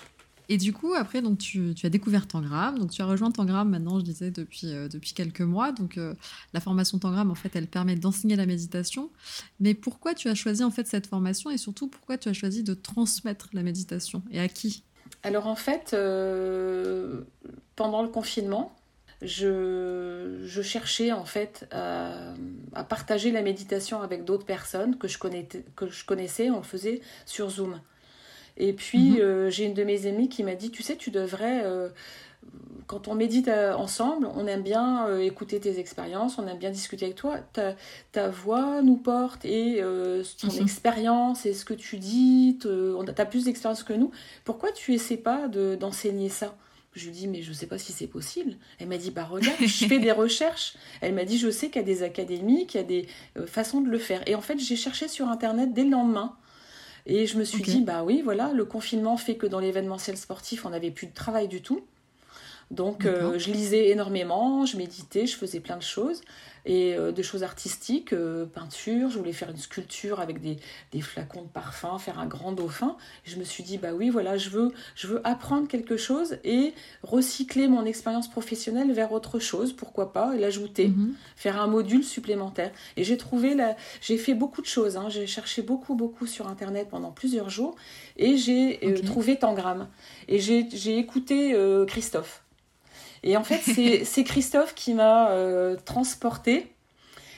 Et 0.50 0.58
du 0.58 0.74
coup, 0.74 0.94
après, 0.94 1.24
donc, 1.24 1.40
tu, 1.40 1.74
tu, 1.74 1.86
as 1.86 1.90
découvert 1.90 2.28
Tangram. 2.28 2.78
Donc, 2.78 2.92
tu 2.92 3.02
as 3.02 3.06
rejoint 3.06 3.32
Tangram 3.32 3.70
maintenant, 3.70 3.98
je 4.00 4.04
disais, 4.04 4.30
depuis, 4.30 4.68
euh, 4.68 4.88
depuis 4.88 5.13
quelques 5.13 5.42
mois. 5.42 5.72
Donc, 5.72 5.98
euh, 5.98 6.13
la 6.54 6.60
formation 6.60 7.00
Tangram, 7.00 7.32
en 7.32 7.36
fait, 7.36 7.56
elle 7.56 7.68
permet 7.68 7.96
d'enseigner 7.96 8.36
la 8.36 8.46
méditation. 8.46 9.10
Mais 9.60 9.74
pourquoi 9.74 10.13
tu 10.13 10.28
as 10.28 10.36
choisi, 10.36 10.63
en 10.63 10.70
fait, 10.70 10.86
cette 10.86 11.08
formation 11.08 11.50
et 11.50 11.58
surtout, 11.58 11.88
pourquoi 11.88 12.18
tu 12.18 12.30
as 12.30 12.34
choisi 12.34 12.62
de 12.62 12.74
transmettre 12.74 13.50
la 13.54 13.63
méditation? 13.63 14.22
Et 14.32 14.40
à 14.40 14.48
qui? 14.48 14.84
Alors 15.24 15.48
en 15.48 15.55
fait, 15.55 15.93
euh, 15.93 17.22
pendant 17.75 18.01
le 18.01 18.10
confinement, 18.10 18.75
je, 19.22 20.62
cherchais 20.62 21.12
en 21.12 21.25
fait 21.25 21.65
à, 21.72 22.33
partager 22.89 23.31
la 23.31 23.41
méditation 23.41 24.01
avec 24.01 24.25
d'autres 24.25 24.45
personnes 24.45 24.98
que 24.98 25.07
je, 25.07 25.17
que 25.17 25.89
je 25.89 26.05
connaissais, 26.05 26.50
on 26.50 26.57
le 26.57 26.63
faisait 26.63 27.01
sur 27.25 27.50
Zoom. 27.50 27.79
Et 28.57 28.74
puis 28.74 29.12
mhm. 29.12 29.22
euh, 29.22 29.50
j'ai 29.50 29.65
une 29.65 29.74
de 29.74 29.83
mes 29.83 30.05
amies 30.05 30.29
qui 30.29 30.43
m'a 30.43 30.55
dit, 30.55 30.72
tu 30.72 30.83
sais, 30.83 30.95
tu 30.95 31.10
devrais 31.10 31.63
euh, 31.63 31.89
quand 32.88 33.07
on 33.07 33.15
médite 33.15 33.47
euh, 33.47 33.73
ensemble, 33.73 34.29
on 34.35 34.47
aime 34.47 34.62
bien 34.62 35.07
euh, 35.07 35.19
écouter 35.19 35.59
tes 35.59 35.79
expériences, 35.79 36.38
on 36.38 36.47
aime 36.47 36.57
bien 36.57 36.71
discuter 36.71 37.05
avec 37.05 37.17
toi. 37.17 37.39
Ta, 37.53 37.75
ta 38.12 38.29
voix 38.29 38.81
nous 38.81 38.97
porte 38.97 39.45
et 39.45 39.81
euh, 39.81 40.23
ton 40.39 40.51
mhm. 40.51 40.62
expérience 40.62 41.45
et 41.45 41.53
ce 41.53 41.65
que 41.65 41.73
tu 41.73 41.97
dis, 41.97 42.57
tu 42.62 42.67
as 43.17 43.25
plus 43.25 43.45
d'expérience 43.45 43.83
que 43.83 43.93
nous. 43.93 44.12
Pourquoi 44.43 44.71
tu 44.71 44.93
essaies 44.93 45.17
pas 45.17 45.47
d'enseigner 45.47 46.29
ça? 46.29 46.55
Je 46.93 47.05
lui 47.05 47.12
dis, 47.12 47.27
mais 47.27 47.41
je 47.41 47.50
ne 47.50 47.55
sais 47.55 47.65
pas 47.65 47.79
si 47.79 47.91
c'est 47.91 48.07
possible. 48.07 48.55
Elle 48.77 48.88
m'a 48.88 48.97
dit, 48.97 49.09
bah 49.09 49.23
regarde, 49.23 49.57
je 49.59 49.85
fais 49.88 49.97
des 49.97 50.12
recherches. 50.23 50.75
Elle 51.01 51.15
m'a 51.15 51.25
dit, 51.25 51.39
je 51.39 51.50
sais 51.50 51.67
qu'il 51.67 51.77
y 51.77 51.83
a 51.83 51.88
des 51.88 52.03
académies, 52.03 52.67
qu'il 52.67 52.79
y 52.79 52.83
a 52.83 52.88
des 52.88 53.07
façons 53.47 53.81
de 53.81 53.89
le 53.89 53.97
faire. 53.97 54.21
Et 54.27 54.35
en 54.35 54.41
fait, 54.41 54.59
j'ai 54.59 54.75
cherché 54.75 55.07
sur 55.07 55.29
Internet 55.29 55.73
dès 55.73 55.83
le 55.83 55.89
lendemain. 55.89 56.35
Et 57.07 57.25
je 57.25 57.39
me 57.39 57.43
suis 57.43 57.63
dit, 57.63 57.81
bah 57.81 58.03
oui, 58.03 58.21
voilà, 58.23 58.53
le 58.53 58.63
confinement 58.63 59.17
fait 59.17 59.35
que 59.35 59.47
dans 59.47 59.59
l'événementiel 59.59 60.17
sportif, 60.17 60.65
on 60.65 60.69
n'avait 60.69 60.91
plus 60.91 61.07
de 61.07 61.13
travail 61.13 61.47
du 61.47 61.63
tout. 61.63 61.83
Donc 62.74 63.06
euh, 63.06 63.38
je 63.38 63.51
lisais 63.51 63.89
énormément, 63.89 64.65
je 64.65 64.77
méditais, 64.77 65.27
je 65.27 65.36
faisais 65.36 65.60
plein 65.60 65.77
de 65.77 65.84
choses 65.84 66.22
et 66.65 66.96
euh, 66.96 67.12
des 67.12 67.24
choses 67.24 67.44
artistiques, 67.44 68.13
euh, 68.13 68.46
peinture, 68.46 69.10
je 69.12 69.18
voulais 69.18 69.34
faire 69.34 69.51
une 69.51 69.58
sculpture 69.58 70.20
avec 70.22 70.42
des, 70.42 70.58
des, 70.92 71.01
flacons 71.01 71.44
de 71.44 71.48
parfum, 71.48 72.00
faire 72.00 72.20
un 72.20 72.25
grand 72.25 72.51
dauphin. 72.51 72.96
je 73.25 73.36
me 73.36 73.44
suis 73.44 73.63
dit 73.63 73.77
bah 73.77 73.94
oui 73.94 74.10
voilà 74.10 74.38
je 74.38 74.50
veux 74.50 74.72
je 74.96 75.08
veux 75.08 75.22
apprendre 75.27 75.68
quelque 75.68 75.98
chose 75.98 76.38
et 76.44 76.74
recycler 77.03 77.68
mon 77.68 77.86
expérience 77.86 78.27
professionnelle 78.27 78.92
vers 78.92 79.12
autre 79.12 79.38
chose, 79.38 79.72
pourquoi 79.74 80.12
pas, 80.12 80.36
l'ajouter, 80.36 80.88
mhm. 80.88 81.13
faire 81.36 81.62
un 81.62 81.68
module 81.68 82.03
supplémentaire. 82.03 82.72
Et 82.98 83.03
j'ai 83.03 83.18
trouvé 83.18 83.53
la, 83.53 83.75
j'ai 84.01 84.18
fait 84.18 84.34
beaucoup 84.34 84.62
de 84.62 84.68
choses, 84.68 84.98
hein. 84.98 85.10
j'ai 85.10 85.27
cherché 85.27 85.62
beaucoup 85.62 85.94
beaucoup 85.94 86.25
sur 86.25 86.48
internet 86.48 86.88
pendant 86.89 87.12
plusieurs 87.12 87.51
jours 87.51 87.75
et 88.18 88.36
j'ai 88.38 88.80
trouvé 89.06 89.38
Tangram 89.38 89.89
et 90.27 90.39
j'ai 90.39 90.98
écouté 90.98 91.56
Christophe. 91.88 92.44
Et 93.24 93.38
en 93.38 93.44
fait, 93.44 93.60
c'est 94.06 94.24
Christophe 94.24 94.75
qui 94.75 94.94
m'a 94.94 95.32
euh, 95.32 95.75
transporté. 95.86 96.68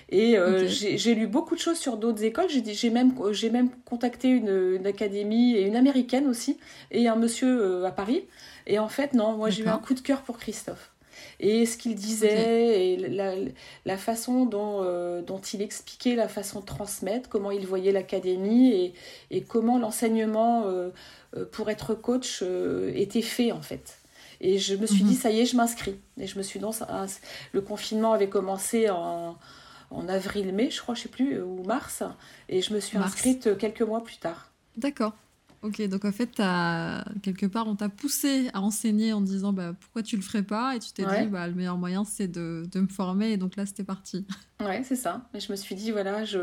Et 0.10 0.38
euh, 0.38 0.68
j'ai 0.68 1.16
lu 1.16 1.26
beaucoup 1.26 1.56
de 1.56 1.60
choses 1.60 1.80
sur 1.80 1.98
d'autres 1.98 2.24
écoles. 2.24 2.48
J'ai 2.50 2.90
même, 2.92 3.14
même 3.52 3.70
contacté 3.86 4.30
une, 4.30 4.76
une, 4.76 4.86
académie 4.86 5.56
et 5.56 5.64
une 5.64 5.76
américaine 5.76 6.28
aussi, 6.28 6.60
et 6.92 7.08
un 7.08 7.16
monsieur 7.16 7.60
euh, 7.60 7.86
à 7.86 7.92
Paris. 7.92 8.24
Et 8.68 8.78
en 8.78 8.88
fait, 8.88 9.14
non, 9.14 9.36
moi 9.36 9.50
j'ai 9.50 9.64
eu 9.64 9.68
un 9.68 9.80
coup 9.80 9.96
de 9.96 10.02
cœur 10.02 10.22
pour 10.22 10.38
Christophe. 10.38 10.92
Et 11.40 11.66
ce 11.66 11.78
qu'il 11.78 11.96
disait, 11.96 12.94
et 12.94 12.98
la, 12.98 13.34
la, 13.86 13.98
façon 13.98 14.46
dont, 14.46 14.84
dont 15.22 15.40
il 15.40 15.62
expliquait 15.62 16.16
la 16.16 16.28
façon 16.28 16.60
de 16.60 16.66
transmettre, 16.66 17.30
comment 17.30 17.52
il 17.52 17.66
voyait 17.66 17.92
l'académie 17.92 18.72
et, 18.74 18.94
et 19.32 19.42
comment 19.42 19.80
l'enseignement 19.80 20.66
pour 21.52 21.70
être 21.70 21.94
coach 21.94 22.44
était 22.94 23.22
fait 23.22 23.52
en 23.52 23.62
fait. 23.62 23.98
Et 24.42 24.58
je 24.58 24.76
me 24.76 24.86
suis 24.86 25.04
dit, 25.04 25.14
mhm. 25.14 25.20
ça 25.20 25.32
y 25.32 25.40
est, 25.42 25.46
je 25.46 25.56
m'inscris. 25.56 26.00
Et 26.20 26.28
je 26.28 26.38
me 26.38 26.44
suis 26.44 26.60
dans 26.60 26.72
le 27.52 27.62
confinement 27.62 28.14
avait 28.14 28.30
commencé 28.30 28.90
en, 28.90 29.38
en 29.92 30.08
avril-mai, 30.08 30.70
je 30.70 30.82
crois, 30.82 30.96
je 30.96 31.02
sais 31.02 31.10
plus, 31.10 31.42
ou 31.42 31.64
mars. 31.64 32.04
Et 32.50 32.62
je 32.62 32.74
me 32.74 32.80
suis 32.80 32.98
inscrite 32.98 33.58
quelques 33.58 33.82
mois 33.82 34.04
plus 34.04 34.18
tard. 34.18 34.52
D'accord. 34.78 35.14
Ok, 35.66 35.82
donc 35.88 36.06
en 36.06 36.12
fait, 36.12 36.30
as, 36.38 37.04
quelque 37.24 37.48
part, 37.48 37.66
on 37.68 37.76
t'a 37.76 37.90
poussé 37.90 38.52
à 38.54 38.62
enseigner 38.62 39.14
en 39.14 39.22
disant 39.22 39.52
bah, 39.52 39.74
pourquoi 39.80 40.04
tu 40.04 40.16
le 40.16 40.22
ferais 40.22 40.44
pas? 40.44 40.76
Et 40.76 40.80
tu 40.80 40.92
t'es 40.92 41.04
dit, 41.04 41.26
bah, 41.26 41.48
le 41.48 41.56
meilleur 41.56 41.78
moyen, 41.78 42.06
c'est 42.06 42.28
de, 42.28 42.68
de, 42.72 42.80
me 42.80 42.88
former. 42.88 43.32
Et 43.32 43.38
donc 43.38 43.56
là, 43.56 43.66
c'était 43.66 43.84
parti. 43.84 44.28
Ouais, 44.62 44.84
c'est 44.86 44.96
ça. 44.96 45.28
Et 45.34 45.42
je 45.42 45.52
me 45.52 45.58
suis 45.58 45.76
dit, 45.76 45.92
voilà, 45.92 46.24
je 46.24 46.40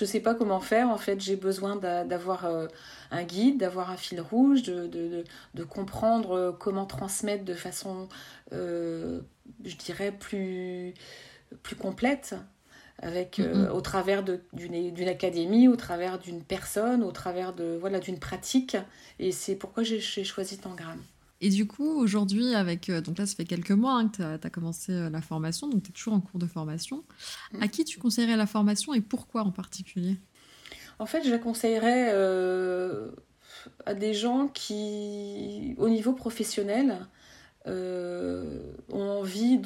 ne 0.00 0.06
sais 0.06 0.20
pas 0.20 0.34
comment 0.34 0.60
faire. 0.60 0.88
En 0.88 0.96
fait, 0.96 1.20
j'ai 1.20 1.36
besoin 1.36 1.76
d'avoir 1.76 2.46
euh, 2.46 2.68
un 3.10 3.22
guide, 3.22 3.58
d'avoir 3.58 3.90
un 3.90 3.98
fil 3.98 4.18
rouge, 4.22 4.62
de, 4.62 4.86
de, 4.86 5.24
de, 5.54 5.64
comprendre 5.64 6.30
euh, 6.30 6.52
comment 6.52 6.86
transmettre 6.86 7.44
de 7.44 7.52
façon, 7.52 8.08
euh, 8.54 9.20
je 9.62 9.76
dirais, 9.76 10.10
plus, 10.10 10.94
plus 11.62 11.76
complète 11.76 12.34
avec 13.00 13.38
euh, 13.38 13.70
au 13.70 13.80
travers 13.80 14.22
d'une 14.22 15.08
académie, 15.08 15.68
au 15.68 15.76
travers 15.76 16.18
d'une 16.18 16.42
personne, 16.42 17.02
au 17.02 17.12
travers 17.12 17.54
de 17.54 17.76
voilà 17.80 17.98
d'une 17.98 18.18
pratique. 18.18 18.76
Et 19.18 19.32
c'est 19.32 19.56
pourquoi 19.56 19.82
j'ai 19.82 20.00
choisi 20.00 20.58
Tangram. 20.58 20.98
Et 21.42 21.48
du 21.48 21.66
coup, 21.66 21.88
aujourd'hui, 21.98 22.54
avec 22.54 22.90
euh, 22.90 23.00
donc 23.00 23.16
là, 23.16 23.24
ça 23.24 23.34
fait 23.34 23.46
quelques 23.46 23.70
mois 23.70 23.94
hein, 23.94 24.08
que 24.08 24.36
tu 24.36 24.46
as, 24.46 24.50
commencé 24.50 24.92
euh, 24.92 25.08
la 25.08 25.22
formation, 25.22 25.68
donc 25.68 25.82
tu 25.82 25.90
es 25.90 25.92
toujours 25.92 26.12
en 26.12 26.20
cours 26.20 26.38
de 26.38 26.46
formation. 26.46 27.02
À 27.60 27.68
qui 27.68 27.84
tu 27.84 27.98
conseillerais 27.98 28.36
la 28.36 28.46
formation 28.46 28.92
et 28.92 29.00
pourquoi 29.00 29.42
en 29.42 29.50
particulier? 29.50 30.18
En 30.98 31.06
fait, 31.06 31.24
je 31.24 31.30
la 31.30 31.38
conseillerais 31.38 32.10
à 33.86 33.94
des 33.94 34.12
gens 34.12 34.48
qui, 34.48 35.74
au 35.78 35.88
niveau 35.88 36.12
professionnel, 36.12 37.06
ont 37.64 38.60
envie 38.92 39.58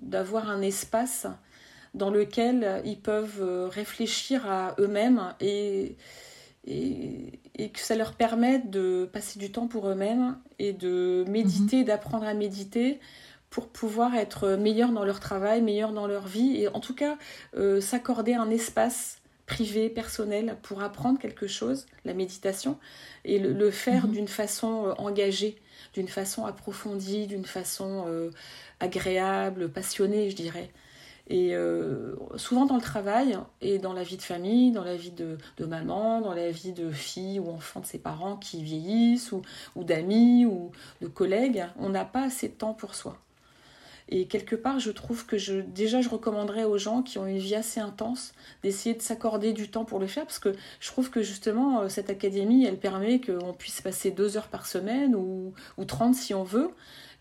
d'avoir 0.00 0.50
un 0.50 0.60
espace 0.60 1.28
dans 1.94 2.10
lequel 2.10 2.82
ils 2.84 2.98
peuvent 2.98 3.40
euh, 3.40 3.68
réfléchir 3.68 4.50
à 4.50 4.74
eux-mêmes 4.78 5.34
et, 5.40 5.96
et, 6.66 7.68
que 7.72 7.80
ça 7.80 7.94
leur 7.94 8.14
permette 8.14 8.70
de 8.70 9.08
passer 9.12 9.38
du 9.38 9.52
temps 9.52 9.66
pour 9.66 9.88
eux-mêmes 9.88 10.38
et 10.58 10.72
de 10.72 11.24
méditer, 11.28 11.78
mhm. 11.78 11.84
d'apprendre 11.84 12.24
à 12.24 12.34
méditer 12.34 13.00
pour 13.50 13.68
pouvoir 13.68 14.14
être 14.14 14.56
meilleurs 14.56 14.92
dans 14.92 15.04
leur 15.04 15.20
travail, 15.20 15.60
meilleurs 15.60 15.92
dans 15.92 16.06
leur 16.06 16.26
vie 16.26 16.56
et 16.56 16.68
en 16.68 16.80
tout 16.80 16.94
cas 16.94 17.18
euh, 17.56 17.80
s'accorder 17.80 18.34
un 18.34 18.50
espace 18.50 19.22
privé, 19.46 19.90
personnel 19.90 20.56
pour 20.62 20.82
apprendre 20.82 21.18
quelque 21.18 21.46
chose, 21.46 21.86
la 22.06 22.14
méditation, 22.14 22.78
et 23.24 23.38
le, 23.38 23.70
faire 23.70 24.06
mhm. 24.06 24.12
d'une 24.12 24.28
façon 24.28 24.86
euh, 24.86 24.92
engagée, 24.96 25.60
d'une 25.94 26.08
façon 26.08 26.46
approfondie, 26.46 27.26
d'une 27.26 27.44
façon 27.44 28.04
euh, 28.06 28.30
agréable, 28.80 29.68
passionnée, 29.68 30.30
je 30.30 30.36
dirais. 30.36 30.70
Et 31.34 31.54
souvent 32.36 32.66
dans 32.66 32.74
le 32.74 32.82
travail 32.82 33.38
et 33.62 33.78
dans 33.78 33.94
la 33.94 34.02
vie 34.02 34.18
de 34.18 34.22
famille, 34.22 34.70
dans 34.70 34.84
la 34.84 34.96
vie 34.96 35.12
de, 35.12 35.38
maman, 35.64 36.20
dans 36.20 36.34
la 36.34 36.50
vie 36.50 36.72
de 36.72 36.90
fille 36.90 37.40
ou 37.40 37.48
enfant 37.48 37.80
de 37.80 37.86
ses 37.86 37.98
parents 37.98 38.36
qui 38.36 38.62
vieillissent, 38.62 39.32
ou, 39.32 39.42
d'amis, 39.82 40.44
ou 40.44 40.72
de 41.00 41.06
collègues, 41.06 41.64
on 41.78 41.88
n'a 41.88 42.04
pas 42.04 42.24
assez 42.24 42.48
de 42.48 42.52
temps 42.52 42.74
pour 42.74 42.94
soi. 42.94 43.16
Et 44.14 44.26
quelque 44.26 44.56
part, 44.56 44.78
je 44.78 44.90
trouve 44.90 45.24
que 45.24 45.36
déjà, 45.62 46.02
je 46.02 46.10
recommanderais 46.10 46.64
aux 46.64 46.76
gens 46.76 47.00
qui 47.02 47.16
ont 47.16 47.26
une 47.26 47.38
vie 47.38 47.54
assez 47.54 47.80
intense 47.80 48.34
d'essayer 48.62 48.94
de 48.94 49.00
s'accorder 49.00 49.54
du 49.54 49.70
temps 49.70 49.86
pour 49.86 49.98
le 49.98 50.06
faire, 50.06 50.24
parce 50.24 50.38
que 50.38 50.54
je 50.80 50.88
trouve 50.88 51.08
que 51.08 51.22
justement, 51.22 51.80
euh, 51.80 51.88
cette 51.88 52.10
académie, 52.10 52.66
elle 52.66 52.78
permet 52.78 53.22
qu'on 53.22 53.54
puisse 53.54 53.80
passer 53.80 54.10
deux 54.10 54.36
heures 54.36 54.48
par 54.48 54.66
semaine 54.66 55.14
ou, 55.14 55.54
30 55.86 56.14
si 56.14 56.34
on 56.34 56.44
veut, 56.44 56.72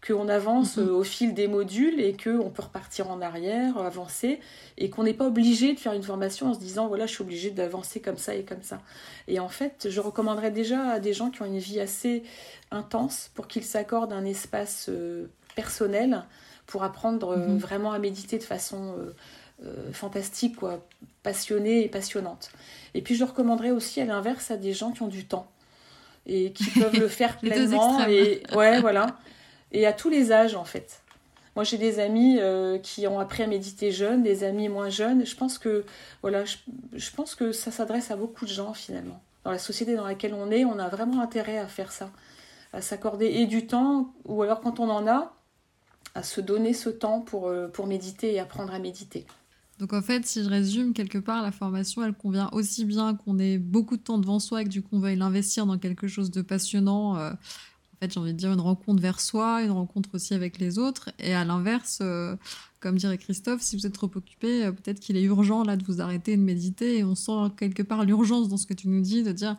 qu'on 0.05 0.27
avance 0.29 0.77
mhm. 0.77 0.89
au 0.89 1.03
fil 1.03 1.33
des 1.33 1.47
modules 1.47 1.99
et 1.99 2.13
qu'on 2.13 2.49
peut 2.49 2.63
repartir 2.63 3.09
en 3.09 3.21
arrière, 3.21 3.77
avancer, 3.77 4.39
et 4.77 4.89
qu'on 4.89 5.03
n'est 5.03 5.13
pas 5.13 5.27
obligé 5.27 5.73
de 5.73 5.79
faire 5.79 5.93
une 5.93 6.03
formation 6.03 6.47
en 6.47 6.53
se 6.53 6.59
disant, 6.59 6.87
voilà, 6.87 7.05
je 7.05 7.13
suis 7.13 7.21
obligé 7.21 7.51
d'avancer 7.51 7.99
comme 7.99 8.17
ça 8.17 8.33
et 8.33 8.43
comme 8.43 8.63
ça. 8.63 8.81
Et 9.27 9.39
en 9.39 9.49
fait, 9.49 9.87
je 9.89 9.99
recommanderais 9.99 10.51
déjà 10.51 10.89
à 10.89 10.99
des 10.99 11.13
gens 11.13 11.29
qui 11.29 11.41
ont 11.43 11.45
une 11.45 11.59
vie 11.59 11.79
assez 11.79 12.23
intense 12.71 13.29
pour 13.35 13.47
qu'ils 13.47 13.63
s'accordent 13.63 14.13
un 14.13 14.25
espace 14.25 14.87
euh, 14.89 15.27
personnel 15.55 16.23
pour 16.65 16.83
apprendre 16.83 17.29
euh, 17.29 17.47
mhm. 17.47 17.57
vraiment 17.57 17.91
à 17.91 17.99
méditer 17.99 18.39
de 18.39 18.43
façon 18.43 18.95
euh, 19.63 19.91
fantastique, 19.93 20.55
quoi, 20.55 20.83
passionnée 21.21 21.83
et 21.83 21.89
passionnante. 21.89 22.49
Et 22.95 23.03
puis 23.03 23.13
je 23.13 23.23
recommanderais 23.23 23.69
aussi 23.69 24.01
à 24.01 24.05
l'inverse 24.05 24.49
à 24.49 24.57
des 24.57 24.73
gens 24.73 24.91
qui 24.91 25.03
ont 25.03 25.07
du 25.07 25.25
temps 25.25 25.51
et 26.25 26.53
qui 26.53 26.69
peuvent 26.79 26.99
le 26.99 27.07
faire 27.07 27.37
pleinement. 27.37 28.03
et 28.07 28.41
ouais, 28.55 28.81
voilà. 28.81 29.19
Et 29.71 29.85
à 29.85 29.93
tous 29.93 30.09
les 30.09 30.31
âges 30.31 30.55
en 30.55 30.65
fait. 30.65 31.01
Moi, 31.55 31.65
j'ai 31.65 31.77
des 31.77 31.99
amis 31.99 32.39
qui 32.81 33.05
ont 33.07 33.19
appris 33.19 33.43
à 33.43 33.47
méditer 33.47 33.91
jeunes, 33.91 34.23
des 34.23 34.45
amis 34.45 34.69
moins 34.69 34.89
jeunes. 34.89 35.25
Je 35.25 35.35
pense 35.35 35.57
que 35.57 35.83
voilà, 36.21 36.45
je, 36.45 37.11
pense 37.11 37.35
que 37.35 37.51
ça 37.51 37.71
s'adresse 37.71 38.09
à 38.09 38.15
beaucoup 38.15 38.45
de 38.45 38.49
gens 38.49 38.73
finalement. 38.73 39.21
Dans 39.43 39.51
la 39.51 39.59
société 39.59 39.97
dans 39.97 40.05
laquelle 40.05 40.33
on 40.33 40.49
est, 40.49 40.63
on 40.63 40.79
a 40.79 40.87
vraiment 40.87 41.21
intérêt 41.21 41.57
à 41.57 41.67
faire 41.67 41.91
ça, 41.91 42.09
à 42.71 42.81
s'accorder 42.81 43.25
et 43.25 43.47
du 43.47 43.67
temps, 43.67 44.13
ou 44.23 44.41
alors 44.43 44.61
quand 44.61 44.79
on 44.79 44.89
en 44.89 45.05
a, 45.07 45.33
à 46.15 46.23
se 46.23 46.41
donner 46.41 46.73
ce 46.73 46.89
temps 46.89 47.21
pour, 47.21 47.47
euh, 47.47 47.67
pour 47.67 47.87
méditer 47.87 48.33
et 48.33 48.39
apprendre 48.39 48.73
à 48.73 48.79
méditer. 48.79 49.25
Donc 49.79 49.93
en 49.93 50.01
fait, 50.01 50.25
si 50.25 50.43
je 50.43 50.49
résume, 50.49 50.93
quelque 50.93 51.17
part, 51.17 51.41
la 51.41 51.51
formation, 51.51 52.03
elle 52.03 52.13
convient 52.13 52.49
aussi 52.51 52.85
bien 52.85 53.15
qu'on 53.15 53.39
ait 53.39 53.57
beaucoup 53.57 53.97
de 53.97 54.03
temps 54.03 54.19
devant 54.19 54.39
soi 54.39 54.61
et 54.61 54.65
que 54.65 54.69
du 54.69 54.83
coup 54.83 54.97
on 54.97 54.99
veuille 54.99 55.15
l'investir 55.15 55.65
dans 55.65 55.79
quelque 55.79 56.07
chose 56.07 56.29
de 56.29 56.41
passionnant. 56.41 57.17
Euh, 57.17 57.31
fait, 58.01 58.13
j'ai 58.13 58.19
envie 58.19 58.33
de 58.33 58.37
dire 58.37 58.51
une 58.51 58.59
rencontre 58.59 59.01
vers 59.01 59.19
soi, 59.19 59.63
une 59.63 59.71
rencontre 59.71 60.09
aussi 60.13 60.33
avec 60.33 60.59
les 60.59 60.77
autres. 60.77 61.09
Et 61.19 61.33
à 61.33 61.45
l'inverse, 61.45 61.99
euh, 62.01 62.35
comme 62.79 62.97
dirait 62.97 63.17
Christophe, 63.17 63.61
si 63.61 63.75
vous 63.75 63.85
êtes 63.85 63.93
trop 63.93 64.09
occupé, 64.13 64.69
peut-être 64.71 64.99
qu'il 64.99 65.17
est 65.17 65.23
urgent 65.23 65.63
là 65.63 65.77
de 65.77 65.85
vous 65.85 66.01
arrêter 66.01 66.35
de 66.35 66.41
méditer. 66.41 66.97
Et 66.97 67.03
on 67.03 67.15
sent 67.15 67.53
quelque 67.57 67.83
part 67.83 68.03
l'urgence 68.05 68.49
dans 68.49 68.57
ce 68.57 68.65
que 68.65 68.73
tu 68.73 68.87
nous 68.87 69.01
dis, 69.01 69.23
de 69.23 69.31
dire 69.31 69.57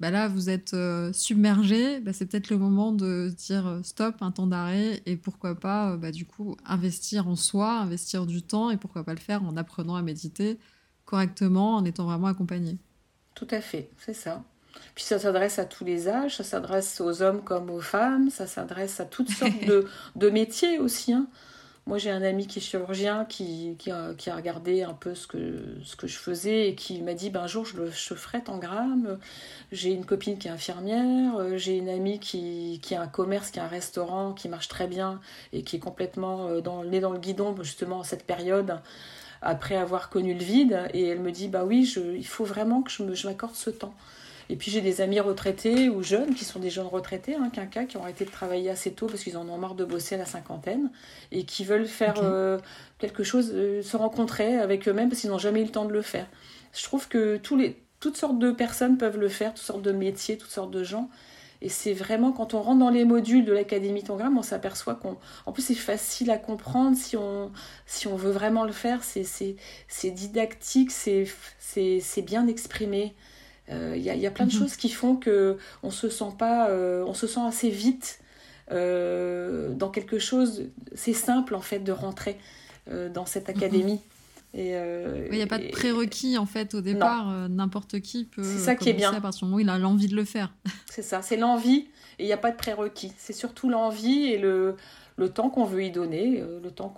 bah 0.00 0.10
là, 0.10 0.28
vous 0.28 0.48
êtes 0.48 0.72
euh, 0.72 1.12
submergé, 1.12 2.00
bah 2.00 2.14
c'est 2.14 2.24
peut-être 2.24 2.48
le 2.48 2.56
moment 2.56 2.90
de 2.90 3.32
dire 3.36 3.66
euh, 3.66 3.82
stop, 3.82 4.16
un 4.22 4.30
temps 4.30 4.46
d'arrêt, 4.46 5.02
et 5.04 5.16
pourquoi 5.16 5.54
pas, 5.54 5.92
euh, 5.92 5.96
bah, 5.98 6.10
du 6.10 6.24
coup, 6.24 6.56
investir 6.64 7.28
en 7.28 7.36
soi, 7.36 7.80
investir 7.80 8.24
du 8.24 8.42
temps, 8.42 8.70
et 8.70 8.78
pourquoi 8.78 9.04
pas 9.04 9.12
le 9.12 9.20
faire 9.20 9.44
en 9.44 9.58
apprenant 9.58 9.96
à 9.96 10.02
méditer 10.02 10.58
correctement, 11.04 11.76
en 11.76 11.84
étant 11.84 12.06
vraiment 12.06 12.28
accompagné. 12.28 12.78
Tout 13.34 13.48
à 13.50 13.60
fait, 13.60 13.90
c'est 13.98 14.14
ça. 14.14 14.42
Puis 14.94 15.04
ça 15.04 15.18
s'adresse 15.18 15.58
à 15.58 15.64
tous 15.64 15.84
les 15.84 16.08
âges, 16.08 16.36
ça 16.36 16.44
s'adresse 16.44 17.00
aux 17.00 17.22
hommes 17.22 17.42
comme 17.42 17.70
aux 17.70 17.80
femmes, 17.80 18.30
ça 18.30 18.46
s'adresse 18.46 19.00
à 19.00 19.04
toutes 19.04 19.30
sortes 19.30 19.64
de, 19.66 19.86
de 20.16 20.30
métiers 20.30 20.78
aussi. 20.78 21.12
Hein. 21.12 21.26
Moi, 21.86 21.98
j'ai 21.98 22.10
un 22.10 22.22
ami 22.22 22.46
qui 22.46 22.58
est 22.58 22.62
chirurgien 22.62 23.24
qui, 23.24 23.74
qui, 23.78 23.90
a, 23.90 24.14
qui, 24.14 24.30
a, 24.30 24.36
regardé 24.36 24.82
un 24.82 24.92
peu 24.92 25.14
ce 25.14 25.26
que, 25.26 25.64
ce 25.82 25.96
que 25.96 26.06
je 26.06 26.18
faisais 26.18 26.68
et 26.68 26.74
qui 26.74 27.00
m'a 27.02 27.14
dit 27.14 27.30
ben, 27.30 27.40
un 27.40 27.46
jour 27.46 27.64
je, 27.64 27.78
le, 27.78 27.90
je 27.90 28.14
ferai 28.14 28.42
en 28.46 28.58
grammes. 28.58 29.18
J'ai 29.72 29.90
une 29.90 30.04
copine 30.04 30.38
qui 30.38 30.48
est 30.48 30.50
infirmière, 30.50 31.56
j'ai 31.56 31.78
une 31.78 31.88
amie 31.88 32.20
qui, 32.20 32.80
qui, 32.82 32.94
a 32.94 33.02
un 33.02 33.08
commerce, 33.08 33.50
qui 33.50 33.58
a 33.60 33.64
un 33.64 33.68
restaurant 33.68 34.34
qui 34.34 34.48
marche 34.48 34.68
très 34.68 34.86
bien 34.86 35.20
et 35.52 35.62
qui 35.62 35.76
est 35.76 35.80
complètement 35.80 36.48
euh, 36.48 36.60
dans, 36.60 36.84
née 36.84 37.00
dans 37.00 37.12
le 37.12 37.18
guidon, 37.18 37.56
justement, 37.62 37.98
en 37.98 38.04
cette 38.04 38.24
période 38.24 38.78
après 39.42 39.76
avoir 39.76 40.10
connu 40.10 40.34
le 40.34 40.44
vide. 40.44 40.82
Et 40.92 41.08
elle 41.08 41.20
me 41.20 41.32
dit 41.32 41.48
bah 41.48 41.64
oui, 41.64 41.86
je, 41.86 42.00
il 42.00 42.26
faut 42.26 42.44
vraiment 42.44 42.82
que 42.82 42.90
je 42.92 43.26
m'accorde 43.26 43.54
ce 43.54 43.70
temps. 43.70 43.94
Et 44.50 44.56
puis 44.56 44.72
j'ai 44.72 44.80
des 44.80 45.00
amis 45.00 45.20
retraités 45.20 45.88
ou 45.88 46.02
jeunes 46.02 46.34
qui 46.34 46.44
sont 46.44 46.58
des 46.58 46.70
jeunes 46.70 46.88
retraités, 46.88 47.36
hein, 47.36 47.50
quinca, 47.52 47.84
qui 47.84 47.96
ont 47.96 48.02
arrêté 48.02 48.24
de 48.24 48.30
travailler 48.30 48.68
assez 48.68 48.90
tôt 48.90 49.06
parce 49.06 49.22
qu'ils 49.22 49.36
en 49.36 49.48
ont 49.48 49.56
marre 49.56 49.76
de 49.76 49.84
bosser 49.84 50.16
à 50.16 50.18
la 50.18 50.24
cinquantaine 50.24 50.90
et 51.30 51.44
qui 51.44 51.64
veulent 51.64 51.86
faire 51.86 52.14
euh, 52.20 52.58
quelque 52.98 53.22
chose, 53.22 53.52
euh, 53.54 53.80
se 53.80 53.96
rencontrer 53.96 54.56
avec 54.56 54.88
eux-mêmes 54.88 55.08
parce 55.08 55.20
qu'ils 55.20 55.30
n'ont 55.30 55.38
jamais 55.38 55.60
eu 55.60 55.66
le 55.66 55.70
temps 55.70 55.84
de 55.84 55.92
le 55.92 56.02
faire. 56.02 56.26
Je 56.72 56.82
trouve 56.82 57.06
que 57.06 57.36
tous 57.36 57.56
les, 57.56 57.80
toutes 58.00 58.16
sortes 58.16 58.40
de 58.40 58.50
personnes 58.50 58.98
peuvent 58.98 59.18
le 59.18 59.28
faire, 59.28 59.54
toutes 59.54 59.64
sortes 59.64 59.82
de 59.82 59.92
métiers, 59.92 60.36
toutes 60.36 60.50
sortes 60.50 60.72
de 60.72 60.82
gens. 60.82 61.08
Et 61.62 61.68
c'est 61.68 61.92
vraiment 61.92 62.32
quand 62.32 62.52
on 62.52 62.60
rentre 62.60 62.80
dans 62.80 62.90
les 62.90 63.04
modules 63.04 63.44
de 63.44 63.52
l'Académie 63.52 64.02
Tangram, 64.02 64.36
on 64.36 64.42
s'aperçoit 64.42 64.96
qu'on. 64.96 65.16
En 65.46 65.52
plus, 65.52 65.62
c'est 65.62 65.74
facile 65.74 66.32
à 66.32 66.38
comprendre 66.38 66.96
si 66.96 67.16
on, 67.16 67.52
si 67.86 68.08
on 68.08 68.16
veut 68.16 68.32
vraiment 68.32 68.64
le 68.64 68.72
faire. 68.72 69.04
C'est 69.04 70.10
didactique, 70.10 70.90
c'est 70.90 72.22
bien 72.22 72.48
exprimé. 72.48 73.14
Il 73.70 73.76
euh, 73.76 73.96
y, 73.96 74.18
y, 74.18 74.26
a 74.26 74.30
plein 74.30 74.46
de 74.46 74.52
mhm. 74.52 74.58
choses 74.58 74.76
qui 74.76 74.88
font 74.88 75.16
que 75.16 75.56
on 75.82 75.90
se 75.90 76.08
sent 76.08 76.32
pas, 76.38 76.68
euh, 76.70 77.04
on 77.06 77.14
se 77.14 77.26
sent 77.26 77.40
assez 77.46 77.70
vite 77.70 78.18
euh, 78.72 79.72
dans 79.74 79.90
quelque 79.90 80.18
chose. 80.18 80.64
C'est 80.94 81.12
simple 81.12 81.54
en 81.54 81.60
fait 81.60 81.78
de 81.80 81.92
rentrer 81.92 82.38
dans 83.14 83.26
cette 83.26 83.48
mhm. 83.48 83.56
académie. 83.56 84.00
Il 84.54 84.64
n'y 85.30 85.42
a 85.42 85.46
pas 85.46 85.58
de 85.58 85.68
prérequis 85.70 86.36
en 86.36 86.46
fait 86.46 86.74
au 86.74 86.80
départ. 86.80 87.48
N'importe 87.48 88.00
qui 88.00 88.24
peut. 88.24 88.42
C'est 88.42 88.58
ça 88.58 88.74
qui 88.74 88.88
est 88.88 88.94
bien. 88.94 89.12
À 89.12 89.20
partir 89.20 89.40
du 89.40 89.44
moment 89.44 89.58
où 89.58 89.60
il 89.60 89.68
a 89.68 89.78
l'envie 89.78 90.08
de 90.08 90.16
le 90.16 90.24
faire. 90.24 90.52
C'est 90.90 91.02
ça, 91.02 91.22
c'est 91.22 91.36
l'envie 91.36 91.86
et 92.18 92.24
il 92.24 92.26
n'y 92.26 92.32
a 92.32 92.36
pas 92.36 92.50
de 92.50 92.56
prérequis. 92.56 93.12
C'est 93.16 93.32
surtout 93.32 93.70
l'envie 93.70 94.24
et 94.24 94.38
le, 94.38 94.74
le 95.16 95.28
temps 95.28 95.48
qu'on 95.48 95.64
veut 95.64 95.84
y 95.84 95.92
donner, 95.92 96.42
le 96.62 96.70
temps 96.72 96.92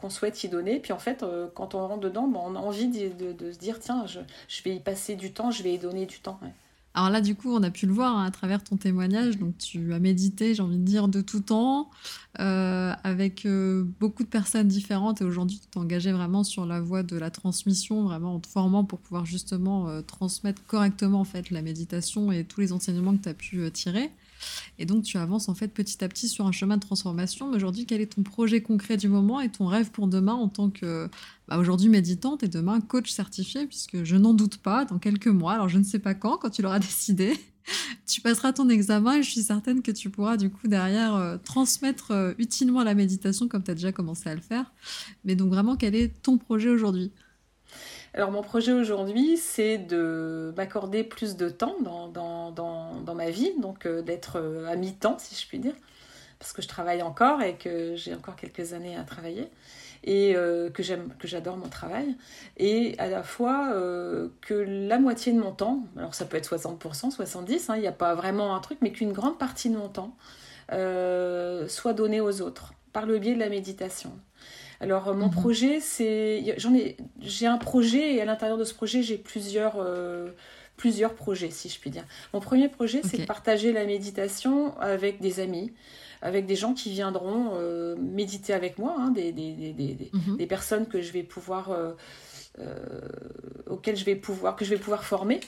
qu'on 0.00 0.10
souhaite 0.10 0.42
y 0.42 0.48
donner. 0.48 0.80
Puis 0.80 0.92
en 0.92 0.98
fait, 0.98 1.22
euh, 1.22 1.48
quand 1.54 1.74
on 1.74 1.86
rentre 1.86 2.00
dedans, 2.00 2.26
ben, 2.26 2.40
on 2.42 2.56
a 2.56 2.58
envie 2.58 2.88
de, 2.88 3.52
se 3.52 3.58
dire, 3.58 3.78
tiens, 3.80 4.06
je, 4.06 4.20
vais 4.64 4.76
y 4.76 4.80
passer 4.80 5.14
du 5.14 5.32
temps, 5.32 5.50
je 5.50 5.62
vais 5.62 5.74
y 5.74 5.78
donner 5.78 6.06
du 6.06 6.20
temps. 6.20 6.40
Alors 6.94 7.10
là, 7.10 7.20
du 7.20 7.34
coup, 7.34 7.54
on 7.54 7.62
a 7.62 7.70
pu 7.70 7.86
le 7.86 7.92
voir 7.92 8.16
hein, 8.16 8.24
à 8.24 8.30
travers 8.30 8.64
ton 8.64 8.76
témoignage. 8.76 9.38
Donc, 9.38 9.58
tu 9.58 9.92
as 9.92 9.98
médité, 9.98 10.54
j'ai 10.54 10.62
envie 10.62 10.78
de 10.78 10.84
dire, 10.84 11.06
de 11.06 11.20
tout 11.20 11.40
temps, 11.40 11.90
euh, 12.40 12.92
avec 13.04 13.44
euh, 13.44 13.84
beaucoup 14.00 14.22
de 14.22 14.28
personnes 14.28 14.68
différentes. 14.68 15.20
Et 15.20 15.24
aujourd'hui, 15.24 15.58
tu 15.58 15.66
t'es 15.66 15.78
engagé 15.78 16.12
vraiment 16.12 16.44
sur 16.44 16.64
la 16.64 16.80
voie 16.80 17.02
de 17.02 17.18
la 17.18 17.30
transmission, 17.30 18.04
vraiment 18.04 18.36
en 18.36 18.40
te 18.40 18.48
formant 18.48 18.84
pour 18.84 19.00
pouvoir 19.00 19.26
justement 19.26 20.02
transmettre 20.02 20.64
correctement 20.64 21.20
en 21.20 21.24
fait 21.24 21.50
la 21.50 21.60
méditation 21.60 22.32
et 22.32 22.44
tous 22.44 22.60
les 22.60 22.72
enseignements 22.72 23.14
que 23.16 23.22
tu 23.22 23.28
as 23.28 23.34
pu 23.34 23.70
tirer. 23.70 24.10
Et 24.78 24.86
donc, 24.86 25.04
tu 25.04 25.18
avances 25.18 25.48
en 25.48 25.54
fait 25.54 25.68
petit 25.68 26.02
à 26.04 26.08
petit 26.08 26.28
sur 26.28 26.46
un 26.46 26.52
chemin 26.52 26.76
de 26.76 26.82
transformation. 26.82 27.50
Mais 27.50 27.56
aujourd'hui, 27.56 27.86
quel 27.86 28.00
est 28.00 28.14
ton 28.14 28.22
projet 28.22 28.60
concret 28.60 28.96
du 28.96 29.08
moment 29.08 29.40
et 29.40 29.50
ton 29.50 29.66
rêve 29.66 29.90
pour 29.90 30.08
demain 30.08 30.34
en 30.34 30.48
tant 30.48 30.70
que, 30.70 31.08
bah, 31.48 31.58
aujourd'hui 31.58 31.88
méditante 31.88 32.42
et 32.42 32.48
demain 32.48 32.80
coach 32.80 33.10
certifié, 33.10 33.66
puisque 33.66 34.04
je 34.04 34.16
n'en 34.16 34.34
doute 34.34 34.58
pas, 34.58 34.84
dans 34.84 34.98
quelques 34.98 35.28
mois, 35.28 35.54
alors 35.54 35.68
je 35.68 35.78
ne 35.78 35.84
sais 35.84 35.98
pas 35.98 36.14
quand, 36.14 36.36
quand 36.36 36.50
tu 36.50 36.62
l'auras 36.62 36.78
décidé, 36.80 37.38
tu 38.06 38.20
passeras 38.20 38.52
ton 38.52 38.68
examen 38.68 39.16
et 39.16 39.22
je 39.22 39.30
suis 39.30 39.42
certaine 39.42 39.82
que 39.82 39.90
tu 39.90 40.10
pourras 40.10 40.36
du 40.36 40.50
coup 40.50 40.68
derrière 40.68 41.14
euh, 41.14 41.36
transmettre 41.38 42.10
euh, 42.10 42.34
utilement 42.38 42.82
la 42.82 42.94
méditation 42.94 43.48
comme 43.48 43.62
tu 43.62 43.70
as 43.70 43.74
déjà 43.74 43.92
commencé 43.92 44.28
à 44.28 44.34
le 44.34 44.40
faire. 44.40 44.72
Mais 45.24 45.36
donc 45.36 45.50
vraiment, 45.50 45.76
quel 45.76 45.94
est 45.94 46.22
ton 46.22 46.38
projet 46.38 46.70
aujourd'hui? 46.70 47.12
Alors 48.12 48.32
mon 48.32 48.42
projet 48.42 48.72
aujourd'hui, 48.72 49.36
c'est 49.36 49.78
de 49.78 50.52
m'accorder 50.56 51.04
plus 51.04 51.36
de 51.36 51.48
temps 51.48 51.76
dans, 51.80 52.08
dans, 52.08 52.50
dans, 52.50 53.00
dans 53.00 53.14
ma 53.14 53.30
vie, 53.30 53.52
donc 53.60 53.86
euh, 53.86 54.02
d'être 54.02 54.36
euh, 54.36 54.66
à 54.66 54.74
mi-temps, 54.74 55.16
si 55.18 55.40
je 55.40 55.46
puis 55.46 55.60
dire, 55.60 55.74
parce 56.40 56.52
que 56.52 56.60
je 56.60 56.66
travaille 56.66 57.02
encore 57.02 57.40
et 57.40 57.54
que 57.54 57.94
j'ai 57.94 58.12
encore 58.14 58.34
quelques 58.34 58.72
années 58.72 58.96
à 58.96 59.04
travailler 59.04 59.48
et 60.02 60.34
euh, 60.34 60.70
que 60.70 60.82
j'aime 60.82 61.14
que 61.18 61.28
j'adore 61.28 61.56
mon 61.56 61.68
travail 61.68 62.16
et 62.56 62.94
à 62.98 63.06
la 63.06 63.22
fois 63.22 63.70
que 64.40 64.54
la 64.54 64.98
moitié 64.98 65.34
de 65.34 65.38
mon 65.38 65.52
temps 65.52 65.82
alors 65.94 66.14
ça 66.14 66.24
peut 66.24 66.38
être 66.38 66.56
60% 66.56 67.10
70 67.10 67.68
hein, 67.68 67.76
il 67.76 67.82
n'y 67.82 67.86
a 67.86 67.92
pas 67.92 68.14
vraiment 68.14 68.56
un 68.56 68.60
truc 68.60 68.78
mais 68.80 68.92
qu'une 68.92 69.12
grande 69.12 69.38
partie 69.38 69.68
de 69.68 69.76
mon 69.76 69.90
temps 69.90 70.16
soit 71.68 71.92
donnée 71.92 72.22
aux 72.22 72.40
autres 72.40 72.72
par 72.94 73.04
le 73.04 73.18
biais 73.18 73.34
de 73.34 73.40
la 73.40 73.50
méditation 73.50 74.18
alors 74.80 75.14
mon 75.14 75.26
mhm. 75.26 75.32
projet, 75.32 75.80
c'est 75.80 76.42
j'en 76.56 76.74
ai 76.74 76.96
j'ai 77.20 77.46
un 77.46 77.58
projet 77.58 78.14
et 78.14 78.20
à 78.20 78.24
l'intérieur 78.24 78.58
de 78.58 78.64
ce 78.64 78.74
projet 78.74 79.02
j'ai 79.02 79.18
plusieurs 79.18 79.74
euh, 79.76 80.30
plusieurs 80.76 81.14
projets 81.14 81.50
si 81.50 81.68
je 81.68 81.78
puis 81.78 81.90
dire. 81.90 82.04
Mon 82.32 82.40
premier 82.40 82.68
projet 82.68 83.02
c'est 83.04 83.18
de 83.18 83.26
partager 83.26 83.72
la 83.72 83.84
méditation 83.84 84.78
avec 84.78 85.20
des 85.20 85.40
amis, 85.40 85.72
avec 86.22 86.46
des 86.46 86.56
gens 86.56 86.72
qui 86.72 86.90
viendront 86.90 87.58
méditer 87.98 88.54
avec 88.54 88.78
moi, 88.78 88.96
hein, 88.98 89.10
des, 89.10 89.32
des, 89.32 89.52
des, 89.52 90.10
mhm. 90.12 90.38
des, 90.38 90.46
personnes 90.46 90.86
que 90.86 91.02
je 91.02 91.12
vais 91.12 91.22
pouvoir, 91.22 91.76
auxquelles 93.66 93.96
je 93.96 94.04
vais 94.04 94.16
pouvoir, 94.16 94.56
que 94.56 94.64
je 94.64 94.70
vais 94.70 94.80
pouvoir 94.80 95.04
former. 95.04 95.40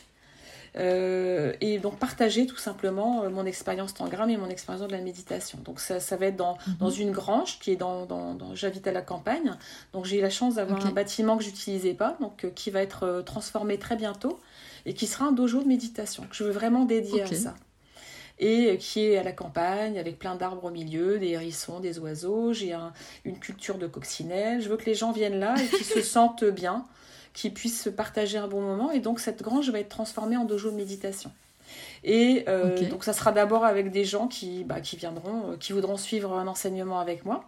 Euh, 0.75 1.53
et 1.61 1.79
donc 1.79 1.99
partager 1.99 2.47
tout 2.47 2.57
simplement 2.57 3.25
euh, 3.25 3.29
mon 3.29 3.45
expérience 3.45 3.93
tangram 3.93 4.31
et 4.31 4.39
mon 4.39 4.49
expérience 4.49 4.87
de 4.87 4.91
la 4.91 5.03
méditation. 5.03 5.59
Donc 5.65 5.81
ça, 5.81 6.01
ça 6.01 6.17
va 6.17 6.27
être 6.27 6.37
dans, 6.37 6.57
mhm. 6.67 6.77
dans 6.81 6.91
une 6.91 7.11
grange 7.11 7.59
qui 7.59 7.73
est 7.73 7.77
dans, 7.77 8.07
dans, 8.07 8.55
j'habite 8.55 8.87
à 8.87 8.93
la 8.93 9.03
campagne. 9.03 9.55
Donc 9.93 10.07
j'ai 10.07 10.19
eu 10.19 10.23
la 10.23 10.31
chance 10.31 10.55
d'avoir 10.55 10.85
un 10.87 10.91
bâtiment 10.91 11.37
que 11.37 11.45
j'utilisais 11.45 11.93
pas, 11.93 12.17
donc 12.21 12.45
euh, 12.45 12.51
qui 12.51 12.71
va 12.71 12.81
être 12.81 13.23
transformé 13.27 13.79
très 13.79 13.97
bientôt 13.97 14.41
et 14.87 14.95
qui 14.95 15.07
sera 15.07 15.27
un 15.27 15.33
dojo 15.33 15.63
de 15.63 15.69
méditation 15.69 16.25
que 16.25 16.35
je 16.35 16.45
veux 16.45 16.51
vraiment 16.51 16.87
dédier 16.87 17.23
à 17.23 17.27
ça 17.27 17.55
et 18.39 18.77
qui 18.79 19.01
est 19.01 19.19
à 19.19 19.23
la 19.23 19.31
campagne 19.31 19.99
avec 19.99 20.19
plein 20.19 20.35
d'arbres 20.35 20.65
au 20.65 20.71
milieu, 20.71 21.19
des 21.19 21.29
hérissons, 21.29 21.79
des 21.79 22.01
oiseaux. 22.01 22.53
J'ai 22.53 22.75
une 23.25 23.39
culture 23.39 23.79
de 23.79 23.87
coccinelle. 23.87 24.61
Je 24.61 24.69
veux 24.69 24.77
que 24.77 24.87
les 24.87 24.95
gens 24.95 25.13
viennent 25.13 25.39
là 25.39 25.55
et 25.63 25.67
qu'ils 25.69 25.87
se 25.87 26.01
sentent 26.03 26.45
bien 26.45 26.85
qui 27.33 27.51
puissent 27.51 27.89
partager 27.97 28.39
un 28.39 28.49
bon 28.49 28.61
moment. 28.61 28.91
Et 28.91 29.01
donc 29.01 29.21
cette 29.21 29.43
grange 29.43 29.71
va 29.71 29.81
être 29.81 29.89
transformée 29.89 30.37
en 30.37 30.45
dojo 30.45 30.71
de 30.71 30.77
méditation. 30.77 31.31
Et 32.05 32.45
euh, 32.49 32.89
donc 32.89 33.05
ça 33.05 33.13
sera 33.13 33.33
d'abord 33.33 33.65
avec 33.65 33.91
des 33.91 34.05
gens 34.05 34.29
qui, 34.29 34.65
bah, 34.65 34.81
qui 34.81 34.97
viendront, 34.97 35.53
euh, 35.53 35.57
qui 35.57 35.73
voudront 35.73 35.97
suivre 35.97 36.33
un 36.33 36.47
enseignement 36.47 36.99
avec 36.99 37.25
moi. 37.25 37.45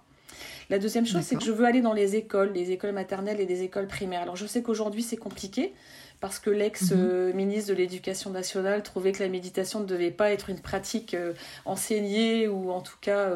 La 0.71 0.79
deuxième 0.79 1.05
chose, 1.07 1.23
c'est 1.23 1.37
que 1.37 1.45
je 1.45 1.53
veux 1.53 1.67
aller 1.67 1.83
dans 1.83 1.93
les 1.93 2.17
écoles, 2.17 2.53
les 2.53 2.71
écoles 2.71 2.93
maternelles 2.93 3.39
et 3.39 3.47
des 3.47 3.63
écoles 3.63 3.87
primaires. 3.87 4.23
Alors 4.23 4.37
je 4.37 4.47
sais 4.47 4.63
qu'aujourd'hui 4.63 5.03
c'est 5.03 5.19
compliqué 5.19 5.75
parce 6.21 6.39
que 6.39 6.49
l'ex-ministre 6.49 7.69
de 7.69 7.75
l'Éducation 7.75 8.31
nationale 8.31 8.83
trouvait 8.83 9.13
que 9.13 9.23
la 9.23 9.29
méditation 9.29 9.81
ne 9.81 9.85
devait 9.85 10.11
pas 10.11 10.31
être 10.31 10.49
une 10.49 10.61
pratique 10.61 11.13
euh, 11.13 11.35
enseignée 11.67 12.49
ou 12.49 12.71
en 12.71 12.81
tout 12.81 12.97
cas 13.01 13.31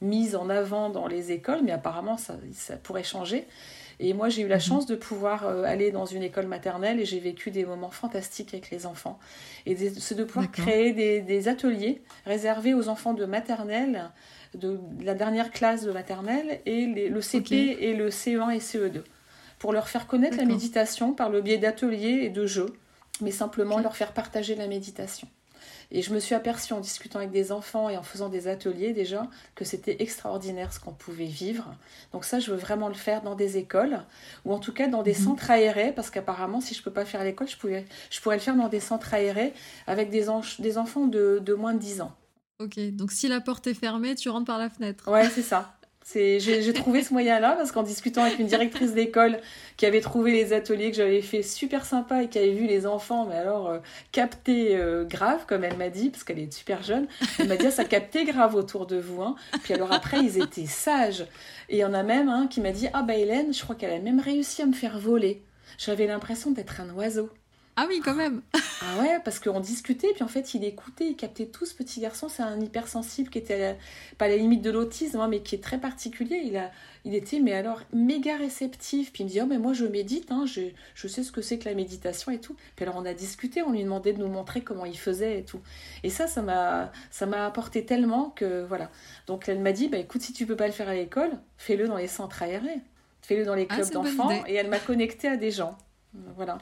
mise 0.00 0.34
en 0.34 0.48
avant 0.48 0.88
dans 0.88 1.06
les 1.06 1.32
écoles, 1.32 1.60
mais 1.62 1.72
apparemment 1.72 2.16
ça, 2.16 2.36
ça 2.54 2.76
pourrait 2.76 3.04
changer. 3.04 3.46
Et 4.02 4.14
moi, 4.14 4.30
j'ai 4.30 4.42
eu 4.42 4.48
la 4.48 4.56
mhm. 4.56 4.62
chance 4.62 4.86
de 4.86 4.96
pouvoir 4.96 5.46
euh, 5.46 5.62
aller 5.64 5.92
dans 5.92 6.06
une 6.06 6.22
école 6.22 6.46
maternelle 6.46 6.98
et 6.98 7.04
j'ai 7.04 7.20
vécu 7.20 7.50
des 7.50 7.66
moments 7.66 7.90
fantastiques 7.90 8.54
avec 8.54 8.70
les 8.70 8.86
enfants. 8.86 9.18
Et 9.66 9.76
c'est 9.90 10.14
de 10.14 10.24
pouvoir 10.24 10.50
créer 10.50 10.92
des, 10.92 11.48
ateliers 11.48 12.00
réservés 12.24 12.72
aux 12.72 12.88
enfants 12.88 13.12
de 13.12 13.26
maternelle, 13.26 14.10
de 14.54 14.80
la 15.02 15.14
dernière 15.14 15.50
classe 15.50 15.84
de 15.84 15.92
maternelle, 15.92 16.60
et 16.64 16.86
le 16.86 17.20
CP 17.20 17.76
et 17.80 17.94
le 17.94 18.08
CE1 18.08 18.54
et 18.54 18.58
CE2, 18.58 19.02
pour 19.58 19.72
leur 19.72 19.88
faire 19.88 20.06
connaître 20.06 20.38
la 20.38 20.46
méditation 20.46 21.12
par 21.12 21.28
le 21.28 21.42
biais 21.42 21.58
d'ateliers 21.58 22.24
et 22.24 22.30
de 22.30 22.46
jeux, 22.46 22.74
mais 23.20 23.30
simplement 23.30 23.78
leur 23.78 23.96
faire 23.96 24.12
partager 24.12 24.54
la 24.54 24.66
méditation. 24.66 25.28
Et 25.92 26.02
je 26.02 26.12
me 26.14 26.20
suis 26.20 26.34
aperçue 26.34 26.72
en 26.72 26.80
discutant 26.80 27.18
avec 27.18 27.30
des 27.30 27.52
enfants 27.52 27.88
et 27.88 27.96
en 27.96 28.02
faisant 28.02 28.28
des 28.28 28.48
ateliers 28.48 28.92
déjà 28.92 29.28
que 29.54 29.64
c'était 29.64 29.96
extraordinaire 30.00 30.72
ce 30.72 30.80
qu'on 30.80 30.92
pouvait 30.92 31.24
vivre. 31.24 31.74
Donc 32.12 32.24
ça, 32.24 32.38
je 32.38 32.50
veux 32.50 32.56
vraiment 32.56 32.88
le 32.88 32.94
faire 32.94 33.22
dans 33.22 33.34
des 33.34 33.56
écoles 33.56 34.00
ou 34.44 34.52
en 34.52 34.58
tout 34.58 34.72
cas 34.72 34.88
dans 34.88 35.02
des 35.02 35.14
mhm. 35.14 35.24
centres 35.24 35.50
aérés 35.50 35.92
parce 35.92 36.10
qu'apparemment, 36.10 36.60
si 36.60 36.74
je 36.74 36.80
ne 36.80 36.84
peux 36.84 36.92
pas 36.92 37.04
faire 37.04 37.24
l'école, 37.24 37.48
je, 37.48 37.56
je 38.10 38.20
pourrais 38.20 38.36
le 38.36 38.42
faire 38.42 38.56
dans 38.56 38.68
des 38.68 38.80
centres 38.80 39.14
aérés 39.14 39.52
avec 39.86 40.10
des, 40.10 40.26
des 40.58 40.78
enfants 40.78 41.06
de, 41.06 41.40
de 41.44 41.54
moins 41.54 41.74
de 41.74 41.80
10 41.80 42.02
ans. 42.02 42.12
Ok, 42.60 42.78
donc 42.90 43.10
si 43.10 43.26
la 43.26 43.40
porte 43.40 43.66
est 43.66 43.74
fermée, 43.74 44.14
tu 44.14 44.28
rentres 44.28 44.46
par 44.46 44.58
la 44.58 44.68
fenêtre. 44.68 45.10
Ouais, 45.10 45.28
c'est 45.30 45.42
ça. 45.42 45.74
J'ai 46.12 46.72
trouvé 46.72 47.02
ce 47.02 47.12
moyen-là 47.12 47.52
parce 47.52 47.70
qu'en 47.70 47.82
discutant 47.82 48.24
avec 48.24 48.38
une 48.38 48.46
directrice 48.46 48.94
d'école 48.94 49.38
qui 49.76 49.86
avait 49.86 50.00
trouvé 50.00 50.32
les 50.32 50.52
ateliers 50.52 50.90
que 50.90 50.96
j'avais 50.96 51.22
fait 51.22 51.42
super 51.42 51.84
sympa 51.84 52.22
et 52.22 52.28
qui 52.28 52.38
avait 52.38 52.52
vu 52.52 52.66
les 52.66 52.86
enfants, 52.86 53.26
mais 53.26 53.36
alors 53.36 53.68
euh, 53.68 53.78
capter 54.10 54.76
euh, 54.76 55.04
grave, 55.04 55.44
comme 55.46 55.62
elle 55.62 55.76
m'a 55.76 55.88
dit, 55.88 56.10
parce 56.10 56.24
qu'elle 56.24 56.38
est 56.38 56.52
super 56.52 56.82
jeune, 56.82 57.06
elle 57.38 57.48
m'a 57.48 57.56
dit 57.56 57.66
ah, 57.66 57.70
ça 57.70 57.84
captait 57.84 58.24
grave 58.24 58.56
autour 58.56 58.86
de 58.86 58.96
vous. 58.96 59.22
Hein. 59.22 59.36
Puis 59.62 59.72
alors 59.72 59.92
après, 59.92 60.18
ils 60.18 60.42
étaient 60.42 60.66
sages. 60.66 61.26
Et 61.68 61.76
il 61.76 61.78
y 61.78 61.84
en 61.84 61.94
a 61.94 62.02
même 62.02 62.28
un 62.28 62.48
qui 62.48 62.60
m'a 62.60 62.72
dit 62.72 62.88
Ah 62.92 63.02
bah 63.02 63.14
Hélène, 63.14 63.54
je 63.54 63.62
crois 63.62 63.76
qu'elle 63.76 63.92
a 63.92 63.98
même 64.00 64.20
réussi 64.20 64.62
à 64.62 64.66
me 64.66 64.72
faire 64.72 64.98
voler. 64.98 65.42
J'avais 65.78 66.06
l'impression 66.06 66.50
d'être 66.50 66.80
un 66.80 66.90
oiseau. 66.90 67.30
Ah 67.76 67.86
oui, 67.88 68.00
quand 68.04 68.14
même. 68.14 68.42
ah 68.52 69.00
ouais, 69.00 69.18
parce 69.24 69.38
qu'on 69.38 69.60
discutait, 69.60 70.12
puis 70.14 70.22
en 70.22 70.28
fait, 70.28 70.54
il 70.54 70.64
écoutait, 70.64 71.08
il 71.08 71.16
captait 71.16 71.46
tout. 71.46 71.64
Ce 71.64 71.74
petit 71.74 72.00
garçon, 72.00 72.28
c'est 72.28 72.42
un 72.42 72.60
hypersensible 72.60 73.30
qui 73.30 73.38
était 73.38 73.76
pas 74.18 74.26
à 74.26 74.28
la 74.28 74.36
limite 74.36 74.62
de 74.62 74.70
l'autisme, 74.70 75.20
hein, 75.20 75.28
mais 75.28 75.40
qui 75.40 75.54
est 75.54 75.62
très 75.62 75.78
particulier. 75.78 76.42
Il, 76.44 76.56
a, 76.56 76.70
il 77.04 77.14
était, 77.14 77.40
mais 77.40 77.52
alors, 77.52 77.80
méga 77.92 78.36
réceptif. 78.36 79.12
Puis 79.12 79.22
il 79.22 79.26
me 79.26 79.30
dit, 79.30 79.40
oh, 79.40 79.46
mais 79.46 79.58
moi, 79.58 79.72
je 79.72 79.86
médite, 79.86 80.30
hein, 80.30 80.44
je, 80.46 80.62
je 80.94 81.08
sais 81.08 81.22
ce 81.22 81.32
que 81.32 81.40
c'est 81.40 81.58
que 81.58 81.68
la 81.68 81.74
méditation 81.74 82.32
et 82.32 82.38
tout. 82.38 82.54
Puis 82.76 82.84
alors, 82.84 82.96
on 82.96 83.06
a 83.06 83.14
discuté, 83.14 83.62
on 83.62 83.72
lui 83.72 83.82
demandait 83.82 84.12
de 84.12 84.18
nous 84.18 84.28
montrer 84.28 84.60
comment 84.62 84.84
il 84.84 84.98
faisait 84.98 85.38
et 85.38 85.44
tout. 85.44 85.60
Et 86.02 86.10
ça, 86.10 86.26
ça 86.26 86.42
m'a, 86.42 86.92
ça 87.10 87.26
m'a 87.26 87.46
apporté 87.46 87.86
tellement 87.86 88.30
que, 88.30 88.64
voilà. 88.64 88.90
Donc, 89.26 89.48
elle 89.48 89.60
m'a 89.60 89.72
dit, 89.72 89.88
bah 89.88 89.98
écoute, 89.98 90.20
si 90.22 90.32
tu 90.32 90.44
peux 90.44 90.56
pas 90.56 90.66
le 90.66 90.72
faire 90.72 90.88
à 90.88 90.94
l'école, 90.94 91.30
fais-le 91.56 91.88
dans 91.88 91.96
les 91.96 92.08
centres 92.08 92.42
aérés. 92.42 92.80
Fais-le 93.22 93.44
dans 93.44 93.54
les 93.54 93.66
ah, 93.70 93.76
clubs 93.76 93.90
d'enfants. 93.90 94.30
Et 94.46 94.54
elle 94.54 94.68
m'a 94.68 94.78
connecté 94.78 95.28
à 95.28 95.36
des 95.36 95.50
gens. 95.50 95.78
Voilà. 96.36 96.58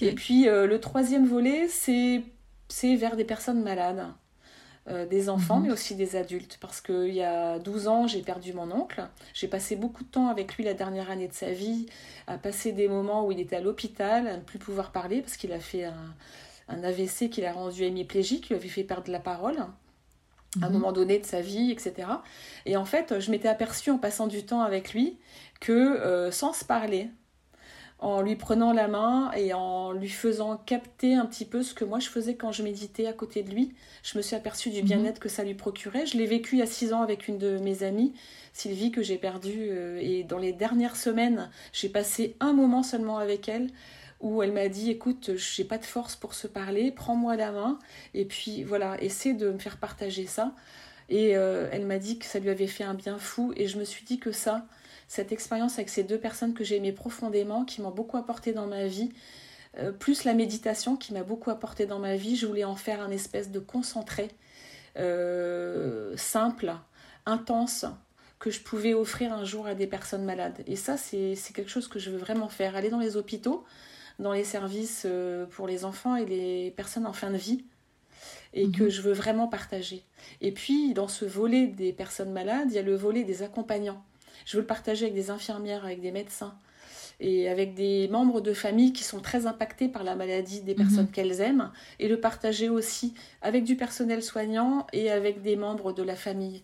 Et 0.00 0.12
puis 0.12 0.48
euh, 0.48 0.66
le 0.66 0.80
troisième 0.80 1.26
volet, 1.26 1.68
c'est 1.68 2.24
vers 2.96 3.16
des 3.16 3.24
personnes 3.24 3.62
malades. 3.62 4.06
Euh, 4.88 5.06
des 5.06 5.28
enfants, 5.28 5.58
mhm. 5.58 5.66
mais 5.66 5.72
aussi 5.72 5.94
des 5.94 6.16
adultes. 6.16 6.56
Parce 6.58 6.80
qu'il 6.80 7.12
y 7.12 7.22
a 7.22 7.58
12 7.58 7.86
ans, 7.86 8.06
j'ai 8.06 8.22
perdu 8.22 8.54
mon 8.54 8.72
oncle. 8.72 9.06
J'ai 9.34 9.46
passé 9.46 9.76
beaucoup 9.76 10.04
de 10.04 10.08
temps 10.08 10.28
avec 10.28 10.56
lui 10.56 10.64
la 10.64 10.72
dernière 10.72 11.10
année 11.10 11.28
de 11.28 11.34
sa 11.34 11.52
vie, 11.52 11.86
à 12.26 12.38
passer 12.38 12.72
des 12.72 12.88
moments 12.88 13.26
où 13.26 13.30
il 13.30 13.38
était 13.40 13.56
à 13.56 13.60
l'hôpital, 13.60 14.26
à 14.26 14.38
ne 14.38 14.42
plus 14.42 14.58
pouvoir 14.58 14.90
parler, 14.90 15.20
parce 15.20 15.36
qu'il 15.36 15.52
a 15.52 15.60
fait 15.60 15.84
un, 15.84 16.14
un 16.68 16.82
AVC 16.82 17.28
qui 17.30 17.42
l'a 17.42 17.52
rendu 17.52 17.82
hémiplégique, 17.82 18.44
qui 18.44 18.48
lui 18.48 18.56
avait 18.56 18.68
fait 18.68 18.82
perdre 18.82 19.12
la 19.12 19.20
parole 19.20 19.58
à 19.58 20.64
un 20.64 20.68
mhm. 20.68 20.72
moment 20.72 20.92
donné 20.92 21.18
de 21.18 21.26
sa 21.26 21.40
vie, 21.40 21.70
etc. 21.70 22.08
Et 22.66 22.76
en 22.76 22.84
fait, 22.84 23.20
je 23.20 23.30
m'étais 23.30 23.48
aperçue 23.48 23.90
en 23.90 23.98
passant 23.98 24.26
du 24.26 24.44
temps 24.44 24.62
avec 24.62 24.92
lui 24.92 25.18
que 25.60 25.72
euh, 25.72 26.32
sans 26.32 26.52
se 26.52 26.64
parler, 26.64 27.10
en 28.00 28.22
lui 28.22 28.34
prenant 28.34 28.72
la 28.72 28.88
main 28.88 29.30
et 29.36 29.52
en 29.52 29.92
lui 29.92 30.08
faisant 30.08 30.56
capter 30.56 31.14
un 31.14 31.26
petit 31.26 31.44
peu 31.44 31.62
ce 31.62 31.74
que 31.74 31.84
moi 31.84 31.98
je 31.98 32.08
faisais 32.08 32.34
quand 32.34 32.50
je 32.50 32.62
méditais 32.62 33.06
à 33.06 33.12
côté 33.12 33.42
de 33.42 33.50
lui. 33.50 33.74
Je 34.02 34.16
me 34.16 34.22
suis 34.22 34.34
aperçue 34.34 34.70
du 34.70 34.80
mhm. 34.80 34.86
bien-être 34.86 35.20
que 35.20 35.28
ça 35.28 35.44
lui 35.44 35.54
procurait. 35.54 36.06
Je 36.06 36.16
l'ai 36.16 36.26
vécu 36.26 36.56
il 36.56 36.58
y 36.60 36.62
a 36.62 36.66
six 36.66 36.94
ans 36.94 37.02
avec 37.02 37.28
une 37.28 37.36
de 37.36 37.58
mes 37.58 37.82
amies, 37.82 38.14
Sylvie, 38.54 38.90
que 38.90 39.02
j'ai 39.02 39.18
perdue. 39.18 39.68
Euh, 39.70 39.98
et 40.00 40.24
dans 40.24 40.38
les 40.38 40.52
dernières 40.54 40.96
semaines, 40.96 41.50
j'ai 41.74 41.90
passé 41.90 42.36
un 42.40 42.54
moment 42.54 42.82
seulement 42.82 43.18
avec 43.18 43.48
elle 43.48 43.68
où 44.20 44.42
elle 44.42 44.52
m'a 44.52 44.68
dit 44.68 44.90
écoute, 44.90 45.32
j'ai 45.36 45.64
pas 45.64 45.78
de 45.78 45.84
force 45.84 46.16
pour 46.16 46.34
se 46.34 46.46
parler, 46.46 46.92
prends-moi 46.92 47.36
la 47.36 47.52
main 47.52 47.78
et 48.12 48.24
puis 48.24 48.64
voilà, 48.64 49.02
essaie 49.02 49.32
de 49.32 49.50
me 49.50 49.58
faire 49.58 49.78
partager 49.78 50.26
ça. 50.26 50.54
Et 51.08 51.36
euh, 51.36 51.68
elle 51.72 51.86
m'a 51.86 51.98
dit 51.98 52.18
que 52.18 52.24
ça 52.24 52.38
lui 52.38 52.50
avait 52.50 52.66
fait 52.66 52.84
un 52.84 52.94
bien 52.94 53.18
fou 53.18 53.52
et 53.56 53.66
je 53.66 53.78
me 53.78 53.84
suis 53.84 54.04
dit 54.04 54.18
que 54.18 54.30
ça, 54.30 54.66
cette 55.10 55.32
expérience 55.32 55.74
avec 55.74 55.88
ces 55.88 56.04
deux 56.04 56.18
personnes 56.18 56.54
que 56.54 56.62
j'ai 56.62 56.76
aimées 56.76 56.92
profondément, 56.92 57.64
qui 57.64 57.82
m'ont 57.82 57.90
beaucoup 57.90 58.16
apporté 58.16 58.52
dans 58.52 58.68
ma 58.68 58.86
vie, 58.86 59.10
euh, 59.76 59.90
plus 59.90 60.22
la 60.22 60.34
méditation 60.34 60.96
qui 60.96 61.12
m'a 61.12 61.24
beaucoup 61.24 61.50
apporté 61.50 61.84
dans 61.84 61.98
ma 61.98 62.14
vie, 62.14 62.36
je 62.36 62.46
voulais 62.46 62.62
en 62.62 62.76
faire 62.76 63.00
un 63.00 63.10
espèce 63.10 63.50
de 63.50 63.58
concentré, 63.58 64.28
euh, 65.00 66.16
simple, 66.16 66.76
intense, 67.26 67.86
que 68.38 68.52
je 68.52 68.60
pouvais 68.60 68.94
offrir 68.94 69.32
un 69.32 69.42
jour 69.42 69.66
à 69.66 69.74
des 69.74 69.88
personnes 69.88 70.24
malades. 70.24 70.62
Et 70.68 70.76
ça, 70.76 70.96
c'est 70.96 71.34
quelque 71.52 71.70
chose 71.70 71.88
que 71.88 71.98
je 71.98 72.10
veux 72.10 72.18
vraiment 72.18 72.48
faire. 72.48 72.76
Aller 72.76 72.88
dans 72.88 73.00
les 73.00 73.16
hôpitaux, 73.16 73.64
dans 74.20 74.32
les 74.32 74.44
services 74.44 75.02
euh, 75.06 75.44
pour 75.44 75.66
les 75.66 75.84
enfants 75.84 76.14
et 76.14 76.24
les 76.24 76.70
personnes 76.70 77.04
en 77.04 77.12
fin 77.12 77.32
de 77.32 77.36
vie, 77.36 77.64
et 78.54 78.70
que 78.70 78.84
mhm. 78.84 78.90
je 78.90 79.02
veux 79.02 79.12
vraiment 79.12 79.48
partager. 79.48 80.04
Et 80.40 80.52
puis, 80.52 80.94
dans 80.94 81.08
ce 81.08 81.24
volet 81.24 81.66
des 81.66 81.92
personnes 81.92 82.30
malades, 82.30 82.68
il 82.70 82.76
y 82.76 82.78
a 82.78 82.82
le 82.82 82.94
volet 82.94 83.24
des 83.24 83.42
accompagnants. 83.42 84.04
Je 84.46 84.56
veux 84.56 84.62
le 84.62 84.66
partager 84.66 85.06
avec 85.06 85.14
des 85.14 85.30
infirmières, 85.30 85.84
avec 85.84 86.00
des 86.00 86.12
médecins 86.12 86.54
et 87.20 87.48
avec 87.48 87.74
des 87.74 88.08
membres 88.08 88.40
de 88.40 88.54
famille 88.54 88.92
qui 88.92 89.04
sont 89.04 89.20
très 89.20 89.46
impactés 89.46 89.88
par 89.88 90.04
la 90.04 90.16
maladie 90.16 90.62
des 90.62 90.74
personnes 90.74 91.04
mhm. 91.04 91.10
qu'elles 91.10 91.40
aiment 91.40 91.70
et 91.98 92.08
le 92.08 92.18
partager 92.18 92.68
aussi 92.68 93.14
avec 93.42 93.64
du 93.64 93.76
personnel 93.76 94.22
soignant 94.22 94.86
et 94.92 95.10
avec 95.10 95.42
des 95.42 95.56
membres 95.56 95.92
de 95.92 96.02
la 96.02 96.16
famille. 96.16 96.62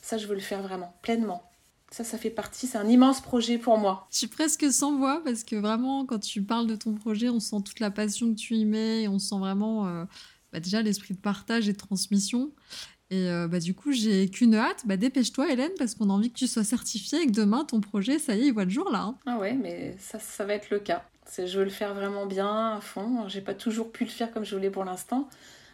Ça, 0.00 0.16
je 0.16 0.26
veux 0.26 0.34
le 0.34 0.40
faire 0.40 0.62
vraiment, 0.62 0.94
pleinement. 1.02 1.42
Ça, 1.90 2.04
ça 2.04 2.18
fait 2.18 2.30
partie, 2.30 2.66
c'est 2.66 2.78
un 2.78 2.88
immense 2.88 3.20
projet 3.20 3.56
pour 3.56 3.78
moi. 3.78 4.06
Je 4.10 4.18
suis 4.18 4.26
presque 4.26 4.70
sans 4.70 4.96
voix 4.96 5.22
parce 5.24 5.42
que 5.42 5.56
vraiment, 5.56 6.04
quand 6.04 6.18
tu 6.18 6.42
parles 6.42 6.66
de 6.66 6.76
ton 6.76 6.94
projet, 6.94 7.28
on 7.28 7.40
sent 7.40 7.56
toute 7.64 7.80
la 7.80 7.90
passion 7.90 8.28
que 8.28 8.38
tu 8.38 8.56
y 8.56 8.64
mets 8.64 9.02
et 9.02 9.08
on 9.08 9.18
sent 9.18 9.38
vraiment 9.38 9.86
euh, 9.86 10.04
bah, 10.52 10.60
déjà 10.60 10.82
l'esprit 10.82 11.14
de 11.14 11.18
partage 11.20 11.68
et 11.68 11.72
de 11.72 11.78
transmission. 11.78 12.50
Et 13.10 13.30
euh, 13.30 13.48
bah, 13.48 13.58
du 13.58 13.74
coup, 13.74 13.92
j'ai 13.92 14.28
qu'une 14.28 14.54
hâte. 14.54 14.82
Bah, 14.86 14.96
dépêche-toi, 14.96 15.50
Hélène, 15.50 15.70
parce 15.78 15.94
qu'on 15.94 16.10
a 16.10 16.12
envie 16.12 16.30
que 16.30 16.38
tu 16.38 16.46
sois 16.46 16.64
certifiée 16.64 17.22
et 17.22 17.26
que 17.26 17.32
demain, 17.32 17.64
ton 17.64 17.80
projet, 17.80 18.18
ça 18.18 18.34
y 18.34 18.42
est, 18.42 18.46
il 18.48 18.52
voit 18.52 18.64
le 18.64 18.70
jour 18.70 18.90
là. 18.90 19.00
Hein. 19.00 19.14
Ah 19.26 19.38
ouais, 19.38 19.54
mais 19.54 19.96
ça, 19.98 20.18
ça 20.18 20.44
va 20.44 20.54
être 20.54 20.70
le 20.70 20.78
cas. 20.78 21.04
Je 21.36 21.58
veux 21.58 21.64
le 21.64 21.70
faire 21.70 21.94
vraiment 21.94 22.26
bien, 22.26 22.76
à 22.76 22.80
fond. 22.80 23.28
J'ai 23.28 23.40
pas 23.40 23.54
toujours 23.54 23.92
pu 23.92 24.04
le 24.04 24.10
faire 24.10 24.30
comme 24.32 24.44
je 24.44 24.54
voulais 24.54 24.70
pour 24.70 24.84
l'instant. 24.84 25.28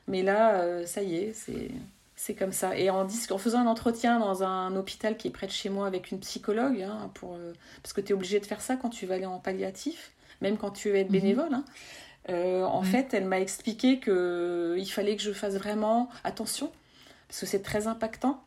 Mais 0.07 0.23
là, 0.23 0.61
euh, 0.61 0.87
ça 0.87 1.03
y 1.03 1.17
est, 1.17 1.33
c'est. 1.33 1.71
C'est 2.17 2.35
comme 2.35 2.53
ça. 2.53 2.79
Et 2.79 2.91
en, 2.91 3.07
en 3.07 3.39
faisant 3.39 3.59
un 3.59 3.67
entretien 3.67 4.21
dans 4.21 4.45
un 4.45 4.77
hôpital 4.77 5.17
qui 5.17 5.29
est 5.29 5.31
près 5.33 5.49
de 5.49 5.53
chez 5.53 5.69
moi 5.69 5.87
avec 5.89 6.13
une 6.13 6.21
psychologue, 6.21 6.81
hein, 6.81 7.11
pour, 7.13 7.35
euh, 7.35 7.53
parce 7.83 7.93
que 7.93 8.01
tu 8.01 8.13
es 8.13 8.15
obligé 8.15 8.39
de 8.39 8.47
faire 8.47 8.61
ça 8.61 8.77
quand 8.77 8.89
tu 8.89 9.05
vas 9.05 9.17
aller 9.17 9.27
en 9.27 9.41
palliatif, 9.41 10.13
même 10.41 10.57
quand 10.57 10.71
tu 10.71 10.91
veux 10.91 10.97
être 10.97 11.11
mhm. 11.11 11.21
bénévole. 11.21 11.53
Hein. 11.53 11.65
en 12.65 12.83
fait, 12.83 13.13
elle 13.13 13.27
m'a 13.27 13.41
expliqué 13.41 13.99
qu'il 13.99 14.91
fallait 14.91 15.17
que 15.17 15.23
je 15.23 15.33
fasse 15.33 15.55
vraiment 15.57 16.09
attention 16.23 16.71
parce 17.29 17.41
que 17.41 17.47
c'est 17.47 17.63
très 17.63 17.87
impactant 17.87 18.45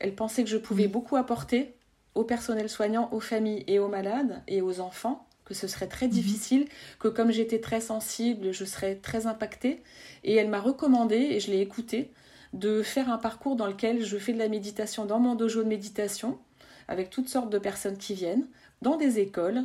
elle 0.00 0.14
pensait 0.14 0.44
que 0.44 0.50
je 0.50 0.56
pouvais 0.56 0.88
beaucoup 0.88 1.16
apporter 1.16 1.74
au 2.14 2.24
personnel 2.24 2.68
soignant, 2.68 3.08
aux 3.12 3.20
familles 3.20 3.64
et 3.66 3.78
aux 3.78 3.88
malades 3.88 4.42
et 4.46 4.62
aux 4.62 4.80
enfants 4.80 5.24
que 5.44 5.54
ce 5.54 5.66
serait 5.66 5.86
très 5.86 6.06
mhm. 6.08 6.12
difficile, 6.12 6.68
que 6.98 7.08
comme 7.08 7.30
j'étais 7.30 7.58
très 7.58 7.80
sensible, 7.80 8.52
je 8.52 8.66
serais 8.66 8.96
très 8.96 9.26
impactée. 9.26 9.82
Et 10.22 10.34
elle 10.34 10.50
m'a 10.50 10.60
recommandé, 10.60 11.16
et 11.16 11.40
je 11.40 11.50
l'ai 11.50 11.62
écouté, 11.62 12.10
de 12.52 12.82
faire 12.82 13.10
un 13.10 13.16
parcours 13.16 13.56
dans 13.56 13.66
lequel 13.66 14.04
je 14.04 14.18
fais 14.18 14.34
de 14.34 14.38
la 14.38 14.48
méditation 14.48 15.06
dans 15.06 15.18
mon 15.18 15.34
dojo 15.34 15.62
de 15.62 15.68
méditation, 15.68 16.38
avec 16.86 17.08
toutes 17.08 17.30
sortes 17.30 17.48
de 17.48 17.58
personnes 17.58 17.96
qui 17.96 18.12
viennent, 18.12 18.46
dans 18.82 18.98
des 18.98 19.20
écoles, 19.20 19.64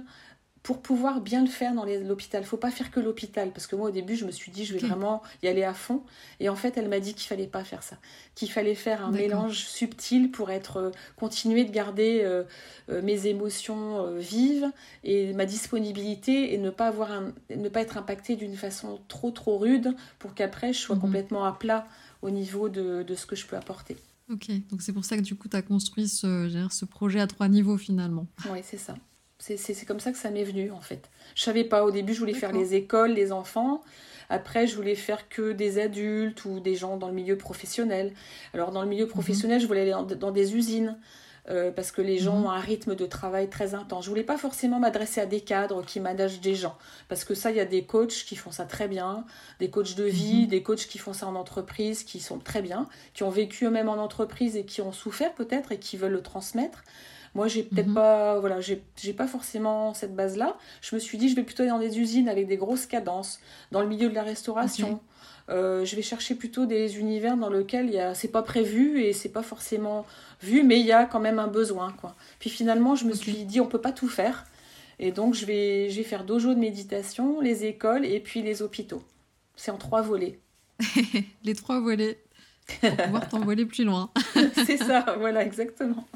pour 0.64 0.82
pouvoir 0.82 1.20
bien 1.20 1.42
le 1.42 1.50
faire 1.50 1.74
dans 1.76 1.84
l'hôpital. 1.84 2.46
Faut 2.46 2.58
pas 2.58 2.72
faire 2.72 2.90
que 2.90 3.02
l'hôpital, 3.02 3.52
parce 3.52 3.68
que 3.68 3.76
moi 3.76 3.90
au 3.90 3.92
début 3.92 4.16
je 4.16 4.26
me 4.26 4.32
suis 4.32 4.50
dit 4.50 4.64
je 4.64 4.74
vais 4.74 4.80
vraiment 4.80 5.22
y 5.44 5.48
aller 5.48 5.64
à 5.64 5.74
fond, 5.74 6.02
et 6.40 6.48
en 6.48 6.56
fait 6.56 6.78
elle 6.78 6.88
m'a 6.88 7.02
dit 7.02 7.14
qu'il 7.14 7.28
fallait 7.28 7.48
pas 7.48 7.66
faire 7.66 7.84
ça, 7.84 7.98
qu'il 8.34 8.50
fallait 8.50 8.74
faire 8.74 9.06
un 9.06 9.12
mélange 9.12 9.58
subtil 9.58 10.32
pour 10.32 10.50
être 10.50 10.78
euh, 10.78 10.92
continuer 11.18 11.66
de 11.66 11.72
garder 11.72 12.22
euh, 12.24 12.44
euh, 12.90 13.02
mes 13.02 13.28
émotions 13.28 14.16
vives 14.16 14.72
et 15.04 15.34
ma 15.34 15.46
disponibilité 15.46 16.54
et 16.54 16.58
ne 16.58 16.70
pas 16.70 16.88
avoir 16.88 17.10
ne 17.54 17.70
pas 17.70 17.82
être 17.82 17.98
impacté 17.98 18.38
d'une 18.38 18.56
façon 18.56 19.02
trop 19.10 19.32
trop 19.32 19.58
rude 19.58 19.94
pour 20.18 20.34
qu'après 20.34 20.72
je 20.72 20.80
sois 20.80 20.96
mhm. 20.96 21.02
complètement 21.02 21.44
à 21.44 21.52
plat 21.52 21.86
au 22.22 22.30
niveau 22.30 22.70
de, 22.70 23.04
de, 23.04 23.16
ce 23.16 23.26
que 23.26 23.36
je 23.36 23.46
peux 23.46 23.58
apporter. 23.58 23.98
Ok, 24.32 24.50
donc 24.70 24.82
c'est 24.82 24.94
pour 24.94 25.04
ça 25.04 25.18
que 25.18 25.22
du 25.22 25.36
coup 25.36 25.50
tu 25.50 25.58
as 25.58 25.62
construit 25.62 26.08
ce, 26.08 26.66
ce 26.72 26.86
projet 26.86 27.20
à 27.20 27.28
trois 27.28 27.50
niveaux 27.50 27.78
finalement. 27.78 28.28
Oui, 28.50 28.60
c'est 28.64 28.78
ça. 28.78 28.96
C'est 29.44 29.86
comme 29.86 30.00
ça 30.00 30.12
que 30.12 30.18
ça 30.18 30.30
m'est 30.30 30.44
venu 30.44 30.72
en 30.72 30.80
fait. 30.80 31.10
Je 31.36 31.44
savais 31.44 31.66
pas 31.66 31.84
au 31.84 31.92
début, 31.92 32.14
je 32.14 32.20
voulais 32.20 32.34
faire 32.34 32.54
les 32.54 32.76
écoles, 32.76 33.12
les 33.12 33.34
enfants. 33.34 33.82
Après, 34.30 34.68
je 34.68 34.76
voulais 34.76 34.96
faire 34.96 35.28
que 35.28 35.52
des 35.52 35.80
adultes 35.80 36.46
ou 36.46 36.62
des 36.62 36.76
gens 36.76 36.96
dans 36.96 37.10
le 37.10 37.14
milieu 37.14 37.38
professionnel. 37.38 38.14
Alors 38.54 38.72
dans 38.72 38.82
le 38.82 38.88
milieu 38.88 39.06
mhm. 39.06 39.12
professionnel, 39.12 39.60
je 39.60 39.68
voulais 39.68 39.82
aller 39.82 40.16
dans, 40.16 40.32
des 40.32 40.56
usines. 40.56 40.98
Euh, 41.50 41.72
parce 41.72 41.92
que 41.92 42.02
les 42.02 42.20
gens 42.20 42.38
mhm. 42.38 42.46
ont 42.46 42.50
un 42.52 42.60
rythme 42.60 42.96
de 42.96 43.06
travail 43.06 43.50
très 43.50 43.76
intense. 43.76 44.06
Je 44.06 44.10
voulais 44.10 44.24
pas 44.24 44.38
forcément 44.38 44.80
m'adresser 44.80 45.20
à 45.20 45.26
des 45.26 45.42
cadres 45.42 45.84
qui 45.84 46.00
managent 46.00 46.40
des 46.40 46.56
gens, 46.56 46.78
parce 47.10 47.26
que 47.26 47.36
ça, 47.36 47.52
il 47.52 47.58
y 47.58 47.60
a 47.60 47.66
des 47.66 47.84
coachs 47.84 48.24
qui 48.26 48.38
font 48.38 48.52
ça 48.52 48.64
très 48.64 48.88
bien, 48.88 49.26
des 49.60 49.70
coachs 49.70 49.96
de 49.96 50.06
vie, 50.06 50.44
mhm. 50.44 50.48
des 50.48 50.64
coachs 50.64 50.88
qui 50.88 51.00
font 51.00 51.12
ça 51.12 51.28
en 51.28 51.36
entreprise, 51.36 52.06
qui 52.06 52.22
sont 52.22 52.40
très 52.40 52.62
bien, 52.62 52.88
qui 53.14 53.24
ont 53.24 53.30
vécu 53.30 53.66
eux-mêmes 53.66 53.90
en 53.90 53.98
entreprise 53.98 54.56
et 54.56 54.64
qui 54.64 54.82
ont 54.82 54.94
souffert 54.94 55.34
peut-être 55.34 55.74
et 55.74 55.80
qui 55.80 55.98
veulent 55.98 56.14
le 56.14 56.24
transmettre. 56.24 56.86
Moi, 57.36 57.48
j'ai 57.48 57.64
peut-être 57.64 57.88
mhm. 57.88 57.96
pas, 57.96 58.40
voilà, 58.40 58.60
j'ai 58.62 59.14
pas 59.14 59.28
forcément 59.28 59.94
cette 59.94 60.16
base-là. 60.16 60.58
Je 60.82 60.96
me 60.96 61.00
suis 61.00 61.18
dit, 61.18 61.30
je 61.30 61.36
vais 61.36 61.44
plutôt 61.44 61.64
aller 61.64 61.72
dans 61.72 61.80
des 61.80 62.00
usines 62.00 62.30
avec 62.30 62.48
des 62.48 62.58
grosses 62.58 62.86
cadences, 62.86 63.40
dans 63.72 63.82
le 63.82 63.88
milieu 63.88 64.10
de 64.10 64.16
la 64.16 64.24
restauration. 64.24 65.02
Euh, 65.50 65.84
je 65.84 65.96
vais 65.96 66.02
chercher 66.02 66.36
plutôt 66.36 66.66
des 66.66 67.00
univers 67.00 67.36
dans 67.36 67.50
lesquels 67.50 67.90
il 67.90 68.12
c'est 68.16 68.30
pas 68.30 68.44
prévu 68.44 69.02
et 69.02 69.12
c'est 69.12 69.30
pas 69.30 69.44
forcément 69.44 70.06
vu, 70.42 70.64
mais 70.64 70.80
il 70.80 70.86
y 70.86 70.92
a 70.92 71.06
quand 71.06 71.20
même 71.20 71.40
un 71.40 71.48
besoin, 71.48 71.92
quoi. 72.00 72.16
Puis 72.40 72.50
finalement, 72.50 72.96
je 72.96 73.06
me 73.06 73.14
suis 73.14 73.44
dit, 73.44 73.60
on 73.60 73.68
peut 73.68 73.82
pas 73.82 73.92
tout 73.92 74.08
faire. 74.08 74.46
Et 75.00 75.12
donc, 75.12 75.34
je 75.34 75.46
vais, 75.46 75.90
je 75.90 75.98
vais 75.98 76.04
faire 76.04 76.24
dojo 76.24 76.54
de 76.54 76.60
méditation, 76.60 77.42
les 77.42 77.66
écoles 77.66 78.06
et 78.06 78.20
puis 78.20 78.42
les 78.42 78.62
hôpitaux. 78.62 79.04
C'est 79.56 79.72
en 79.72 79.78
trois 79.78 80.02
volets. 80.02 80.40
les 81.44 81.56
trois 81.56 81.80
volets 81.80 82.20
pour 82.80 82.98
pouvoir 82.98 83.30
t'envoler 83.30 83.66
plus 83.66 83.84
loin. 83.84 84.10
c'est 84.66 84.78
ça, 84.78 85.16
voilà, 85.18 85.44
exactement. 85.44 86.08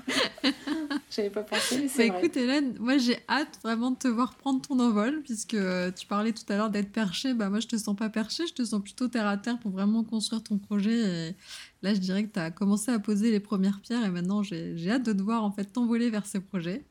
J'avais 1.10 1.30
pas 1.30 1.44
pensé, 1.44 1.80
mais 1.82 1.88
c'est 1.88 2.10
bah, 2.10 2.18
Écoute, 2.20 2.38
Hélène, 2.38 2.76
moi 2.80 2.98
j'ai 2.98 3.18
hâte 3.30 3.60
vraiment 3.64 3.92
de 3.92 3.98
te 3.98 4.08
voir 4.08 4.36
prendre 4.36 4.62
ton 4.62 4.80
envol, 4.80 5.22
puisque 5.24 5.54
euh, 5.54 5.92
tu 5.92 6.06
parlais 6.06 6.32
tout 6.32 6.44
à 6.50 6.58
l'heure 6.58 6.70
d'être 6.70 6.92
perché. 6.92 7.34
Bah, 7.34 7.50
moi, 7.50 7.60
je 7.60 7.68
te 7.68 7.78
sens 7.78 7.96
pas 7.96 8.10
perché, 8.10 8.46
je 8.48 8.54
te 8.54 8.64
sens 8.64 8.82
plutôt 8.82 9.08
terre 9.08 9.28
à 9.28 9.38
terre 9.38 9.60
pour 9.60 9.72
vraiment 9.72 10.04
construire 10.04 10.44
ton 10.44 10.58
projet. 10.58 11.30
Et 11.30 11.36
là, 11.82 11.94
je 11.94 12.00
dirais 12.00 12.24
que 12.24 12.34
tu 12.34 12.40
as 12.40 12.52
commencé 12.52 12.92
à 12.92 13.00
poser 13.00 13.32
les 13.32 13.40
premières 13.40 13.80
pierres 13.82 14.06
et 14.06 14.10
maintenant, 14.10 14.44
j'ai 14.44 14.90
hâte 14.90 15.04
de 15.04 15.14
te 15.14 15.22
voir 15.22 15.44
en 15.44 15.52
fait 15.52 15.66
t'envoler 15.66 16.10
vers 16.10 16.26
ces 16.26 16.40
projets. 16.40 16.84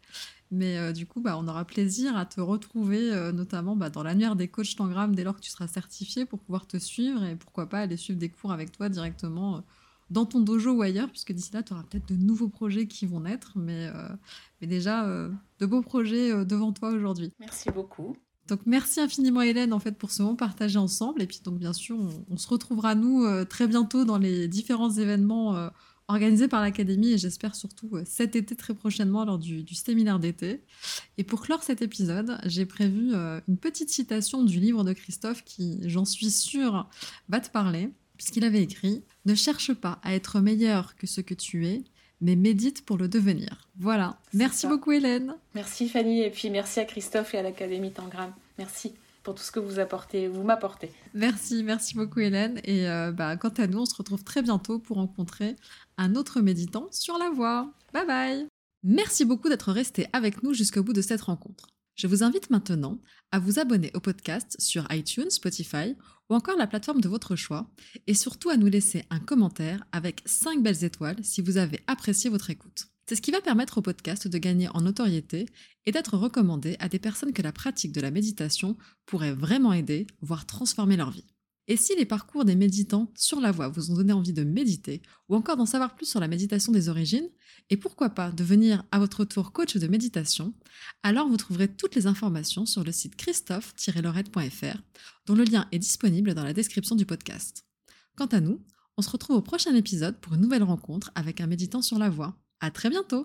Mais 0.50 0.78
euh, 0.78 0.92
du 0.92 1.06
coup, 1.06 1.20
bah, 1.20 1.36
on 1.38 1.48
aura 1.48 1.64
plaisir 1.64 2.16
à 2.16 2.24
te 2.24 2.40
retrouver, 2.40 3.12
euh, 3.12 3.32
notamment 3.32 3.74
bah, 3.74 3.90
dans 3.90 4.02
l'annuaire 4.02 4.36
des 4.36 4.48
coachs 4.48 4.76
Tangram 4.76 5.14
dès 5.14 5.24
lors 5.24 5.36
que 5.36 5.40
tu 5.40 5.50
seras 5.50 5.66
certifié 5.66 6.24
pour 6.24 6.38
pouvoir 6.38 6.66
te 6.66 6.76
suivre 6.76 7.24
et 7.24 7.34
pourquoi 7.34 7.68
pas 7.68 7.80
aller 7.80 7.96
suivre 7.96 8.18
des 8.18 8.28
cours 8.28 8.52
avec 8.52 8.70
toi 8.70 8.88
directement 8.88 9.56
euh, 9.56 9.60
dans 10.10 10.24
ton 10.24 10.40
dojo 10.40 10.70
ou 10.70 10.82
ailleurs, 10.82 11.10
puisque 11.10 11.32
d'ici 11.32 11.52
là, 11.52 11.64
tu 11.64 11.72
auras 11.72 11.82
peut-être 11.82 12.08
de 12.08 12.14
nouveaux 12.14 12.48
projets 12.48 12.86
qui 12.86 13.06
vont 13.06 13.20
naître, 13.20 13.54
mais, 13.56 13.90
mais 14.60 14.68
déjà 14.68 15.04
de 15.04 15.66
beaux 15.66 15.82
projets 15.82 16.44
devant 16.44 16.72
toi 16.72 16.90
aujourd'hui. 16.90 17.32
Merci 17.40 17.70
beaucoup. 17.72 18.16
Donc 18.46 18.60
merci 18.66 19.00
infiniment 19.00 19.42
Hélène 19.42 19.72
en 19.72 19.80
fait 19.80 19.98
pour 19.98 20.12
ce 20.12 20.22
moment 20.22 20.36
partagé 20.36 20.78
ensemble 20.78 21.22
et 21.22 21.26
puis 21.26 21.40
donc 21.42 21.58
bien 21.58 21.72
sûr 21.72 21.98
on, 22.30 22.36
se 22.36 22.46
retrouvera 22.46 22.94
nous 22.94 23.26
très 23.46 23.66
bientôt 23.66 24.04
dans 24.04 24.18
les 24.18 24.46
différents 24.46 24.92
événements 24.92 25.70
organisé 26.08 26.48
par 26.48 26.60
l'Académie 26.60 27.12
et 27.12 27.18
j'espère 27.18 27.54
surtout 27.54 27.96
euh, 27.96 28.02
cet 28.06 28.36
été 28.36 28.54
très 28.54 28.74
prochainement 28.74 29.24
lors 29.24 29.38
du, 29.38 29.64
séminaire 29.74 30.18
d'été. 30.18 30.62
Et 31.18 31.24
pour 31.24 31.40
clore 31.40 31.62
cet 31.62 31.82
épisode, 31.82 32.38
j'ai 32.44 32.66
prévu 32.66 33.14
euh, 33.14 33.40
une 33.48 33.56
petite 33.56 33.90
citation 33.90 34.44
du 34.44 34.60
livre 34.60 34.84
de 34.84 34.92
Christophe 34.92 35.44
qui, 35.44 35.78
j'en 35.82 36.04
suis 36.04 36.30
sûre, 36.30 36.88
va 37.28 37.40
te 37.40 37.50
parler, 37.50 37.90
puisqu'il 38.16 38.44
avait 38.44 38.62
écrit⁇ 38.62 38.94
Ne 39.24 39.34
cherche 39.34 39.72
pas 39.74 39.98
à 40.02 40.14
être 40.14 40.40
meilleur 40.40 40.96
que 40.96 41.06
ce 41.06 41.20
que 41.20 41.34
tu 41.34 41.66
es, 41.66 41.82
mais 42.20 42.36
médite 42.36 42.84
pour 42.84 42.96
le 42.96 43.08
devenir. 43.08 43.68
Voilà. 43.78 44.18
Merci 44.32 44.66
beaucoup 44.66 44.92
Hélène. 44.92 45.34
Merci 45.54 45.88
Fanny 45.88 46.22
et 46.22 46.30
puis 46.30 46.50
merci 46.50 46.80
à 46.80 46.84
Christophe 46.84 47.34
et 47.34 47.38
à 47.38 47.42
l'Académie 47.42 47.92
Tangram. 47.92 48.32
Merci 48.58 48.94
pour 49.26 49.34
tout 49.34 49.42
ce 49.42 49.50
que 49.50 49.58
vous 49.58 49.80
apportez, 49.80 50.28
vous 50.28 50.44
m'apportez. 50.44 50.92
Merci, 51.12 51.64
merci 51.64 51.96
beaucoup 51.96 52.20
Hélène. 52.20 52.60
Et 52.62 52.88
euh, 52.88 53.10
bah, 53.10 53.36
quant 53.36 53.48
à 53.48 53.66
nous, 53.66 53.80
on 53.80 53.84
se 53.84 53.96
retrouve 53.96 54.22
très 54.22 54.40
bientôt 54.40 54.78
pour 54.78 54.98
rencontrer 54.98 55.56
un 55.98 56.14
autre 56.14 56.40
méditant 56.40 56.86
sur 56.92 57.18
la 57.18 57.30
voie. 57.30 57.72
Bye 57.92 58.06
bye 58.06 58.46
Merci 58.84 59.24
beaucoup 59.24 59.48
d'être 59.48 59.72
resté 59.72 60.06
avec 60.12 60.44
nous 60.44 60.54
jusqu'au 60.54 60.84
bout 60.84 60.92
de 60.92 61.02
cette 61.02 61.22
rencontre. 61.22 61.66
Je 61.96 62.06
vous 62.06 62.22
invite 62.22 62.50
maintenant 62.50 63.00
à 63.32 63.40
vous 63.40 63.58
abonner 63.58 63.90
au 63.94 64.00
podcast 64.00 64.54
sur 64.60 64.86
iTunes, 64.92 65.30
Spotify 65.30 65.96
ou 66.30 66.36
encore 66.36 66.56
la 66.56 66.68
plateforme 66.68 67.00
de 67.00 67.08
votre 67.08 67.34
choix 67.34 67.68
et 68.06 68.14
surtout 68.14 68.50
à 68.50 68.56
nous 68.56 68.68
laisser 68.68 69.06
un 69.10 69.18
commentaire 69.18 69.82
avec 69.90 70.22
5 70.24 70.62
belles 70.62 70.84
étoiles 70.84 71.24
si 71.24 71.42
vous 71.42 71.56
avez 71.56 71.80
apprécié 71.88 72.30
votre 72.30 72.50
écoute. 72.50 72.86
C'est 73.08 73.14
ce 73.14 73.22
qui 73.22 73.30
va 73.30 73.40
permettre 73.40 73.78
au 73.78 73.82
podcast 73.82 74.26
de 74.26 74.38
gagner 74.38 74.68
en 74.70 74.80
notoriété 74.80 75.46
et 75.84 75.92
d'être 75.92 76.16
recommandé 76.16 76.76
à 76.80 76.88
des 76.88 76.98
personnes 76.98 77.32
que 77.32 77.42
la 77.42 77.52
pratique 77.52 77.92
de 77.92 78.00
la 78.00 78.10
méditation 78.10 78.76
pourrait 79.06 79.32
vraiment 79.32 79.72
aider, 79.72 80.08
voire 80.22 80.44
transformer 80.44 80.96
leur 80.96 81.12
vie. 81.12 81.26
Et 81.68 81.76
si 81.76 81.96
les 81.96 82.04
parcours 82.04 82.44
des 82.44 82.56
méditants 82.56 83.12
sur 83.16 83.40
la 83.40 83.50
voie 83.50 83.68
vous 83.68 83.90
ont 83.90 83.94
donné 83.94 84.12
envie 84.12 84.32
de 84.32 84.44
méditer 84.44 85.02
ou 85.28 85.36
encore 85.36 85.56
d'en 85.56 85.66
savoir 85.66 85.94
plus 85.94 86.06
sur 86.06 86.20
la 86.20 86.28
méditation 86.28 86.72
des 86.72 86.88
origines, 86.88 87.28
et 87.70 87.76
pourquoi 87.76 88.10
pas 88.10 88.30
devenir 88.30 88.84
à 88.92 88.98
votre 88.98 89.24
tour 89.24 89.52
coach 89.52 89.76
de 89.76 89.86
méditation, 89.88 90.54
alors 91.02 91.28
vous 91.28 91.36
trouverez 91.36 91.68
toutes 91.68 91.96
les 91.96 92.06
informations 92.06 92.66
sur 92.66 92.84
le 92.84 92.92
site 92.92 93.16
christophe-lorette.fr 93.16 94.78
dont 95.26 95.34
le 95.34 95.44
lien 95.44 95.66
est 95.72 95.80
disponible 95.80 96.34
dans 96.34 96.44
la 96.44 96.52
description 96.52 96.94
du 96.94 97.06
podcast. 97.06 97.64
Quant 98.16 98.26
à 98.26 98.40
nous, 98.40 98.64
on 98.96 99.02
se 99.02 99.10
retrouve 99.10 99.36
au 99.36 99.42
prochain 99.42 99.74
épisode 99.74 100.20
pour 100.20 100.34
une 100.34 100.40
nouvelle 100.40 100.62
rencontre 100.62 101.10
avec 101.16 101.40
un 101.40 101.46
méditant 101.48 101.82
sur 101.82 101.98
la 101.98 102.10
voie. 102.10 102.36
À 102.60 102.70
très 102.70 102.90
bientôt! 102.90 103.24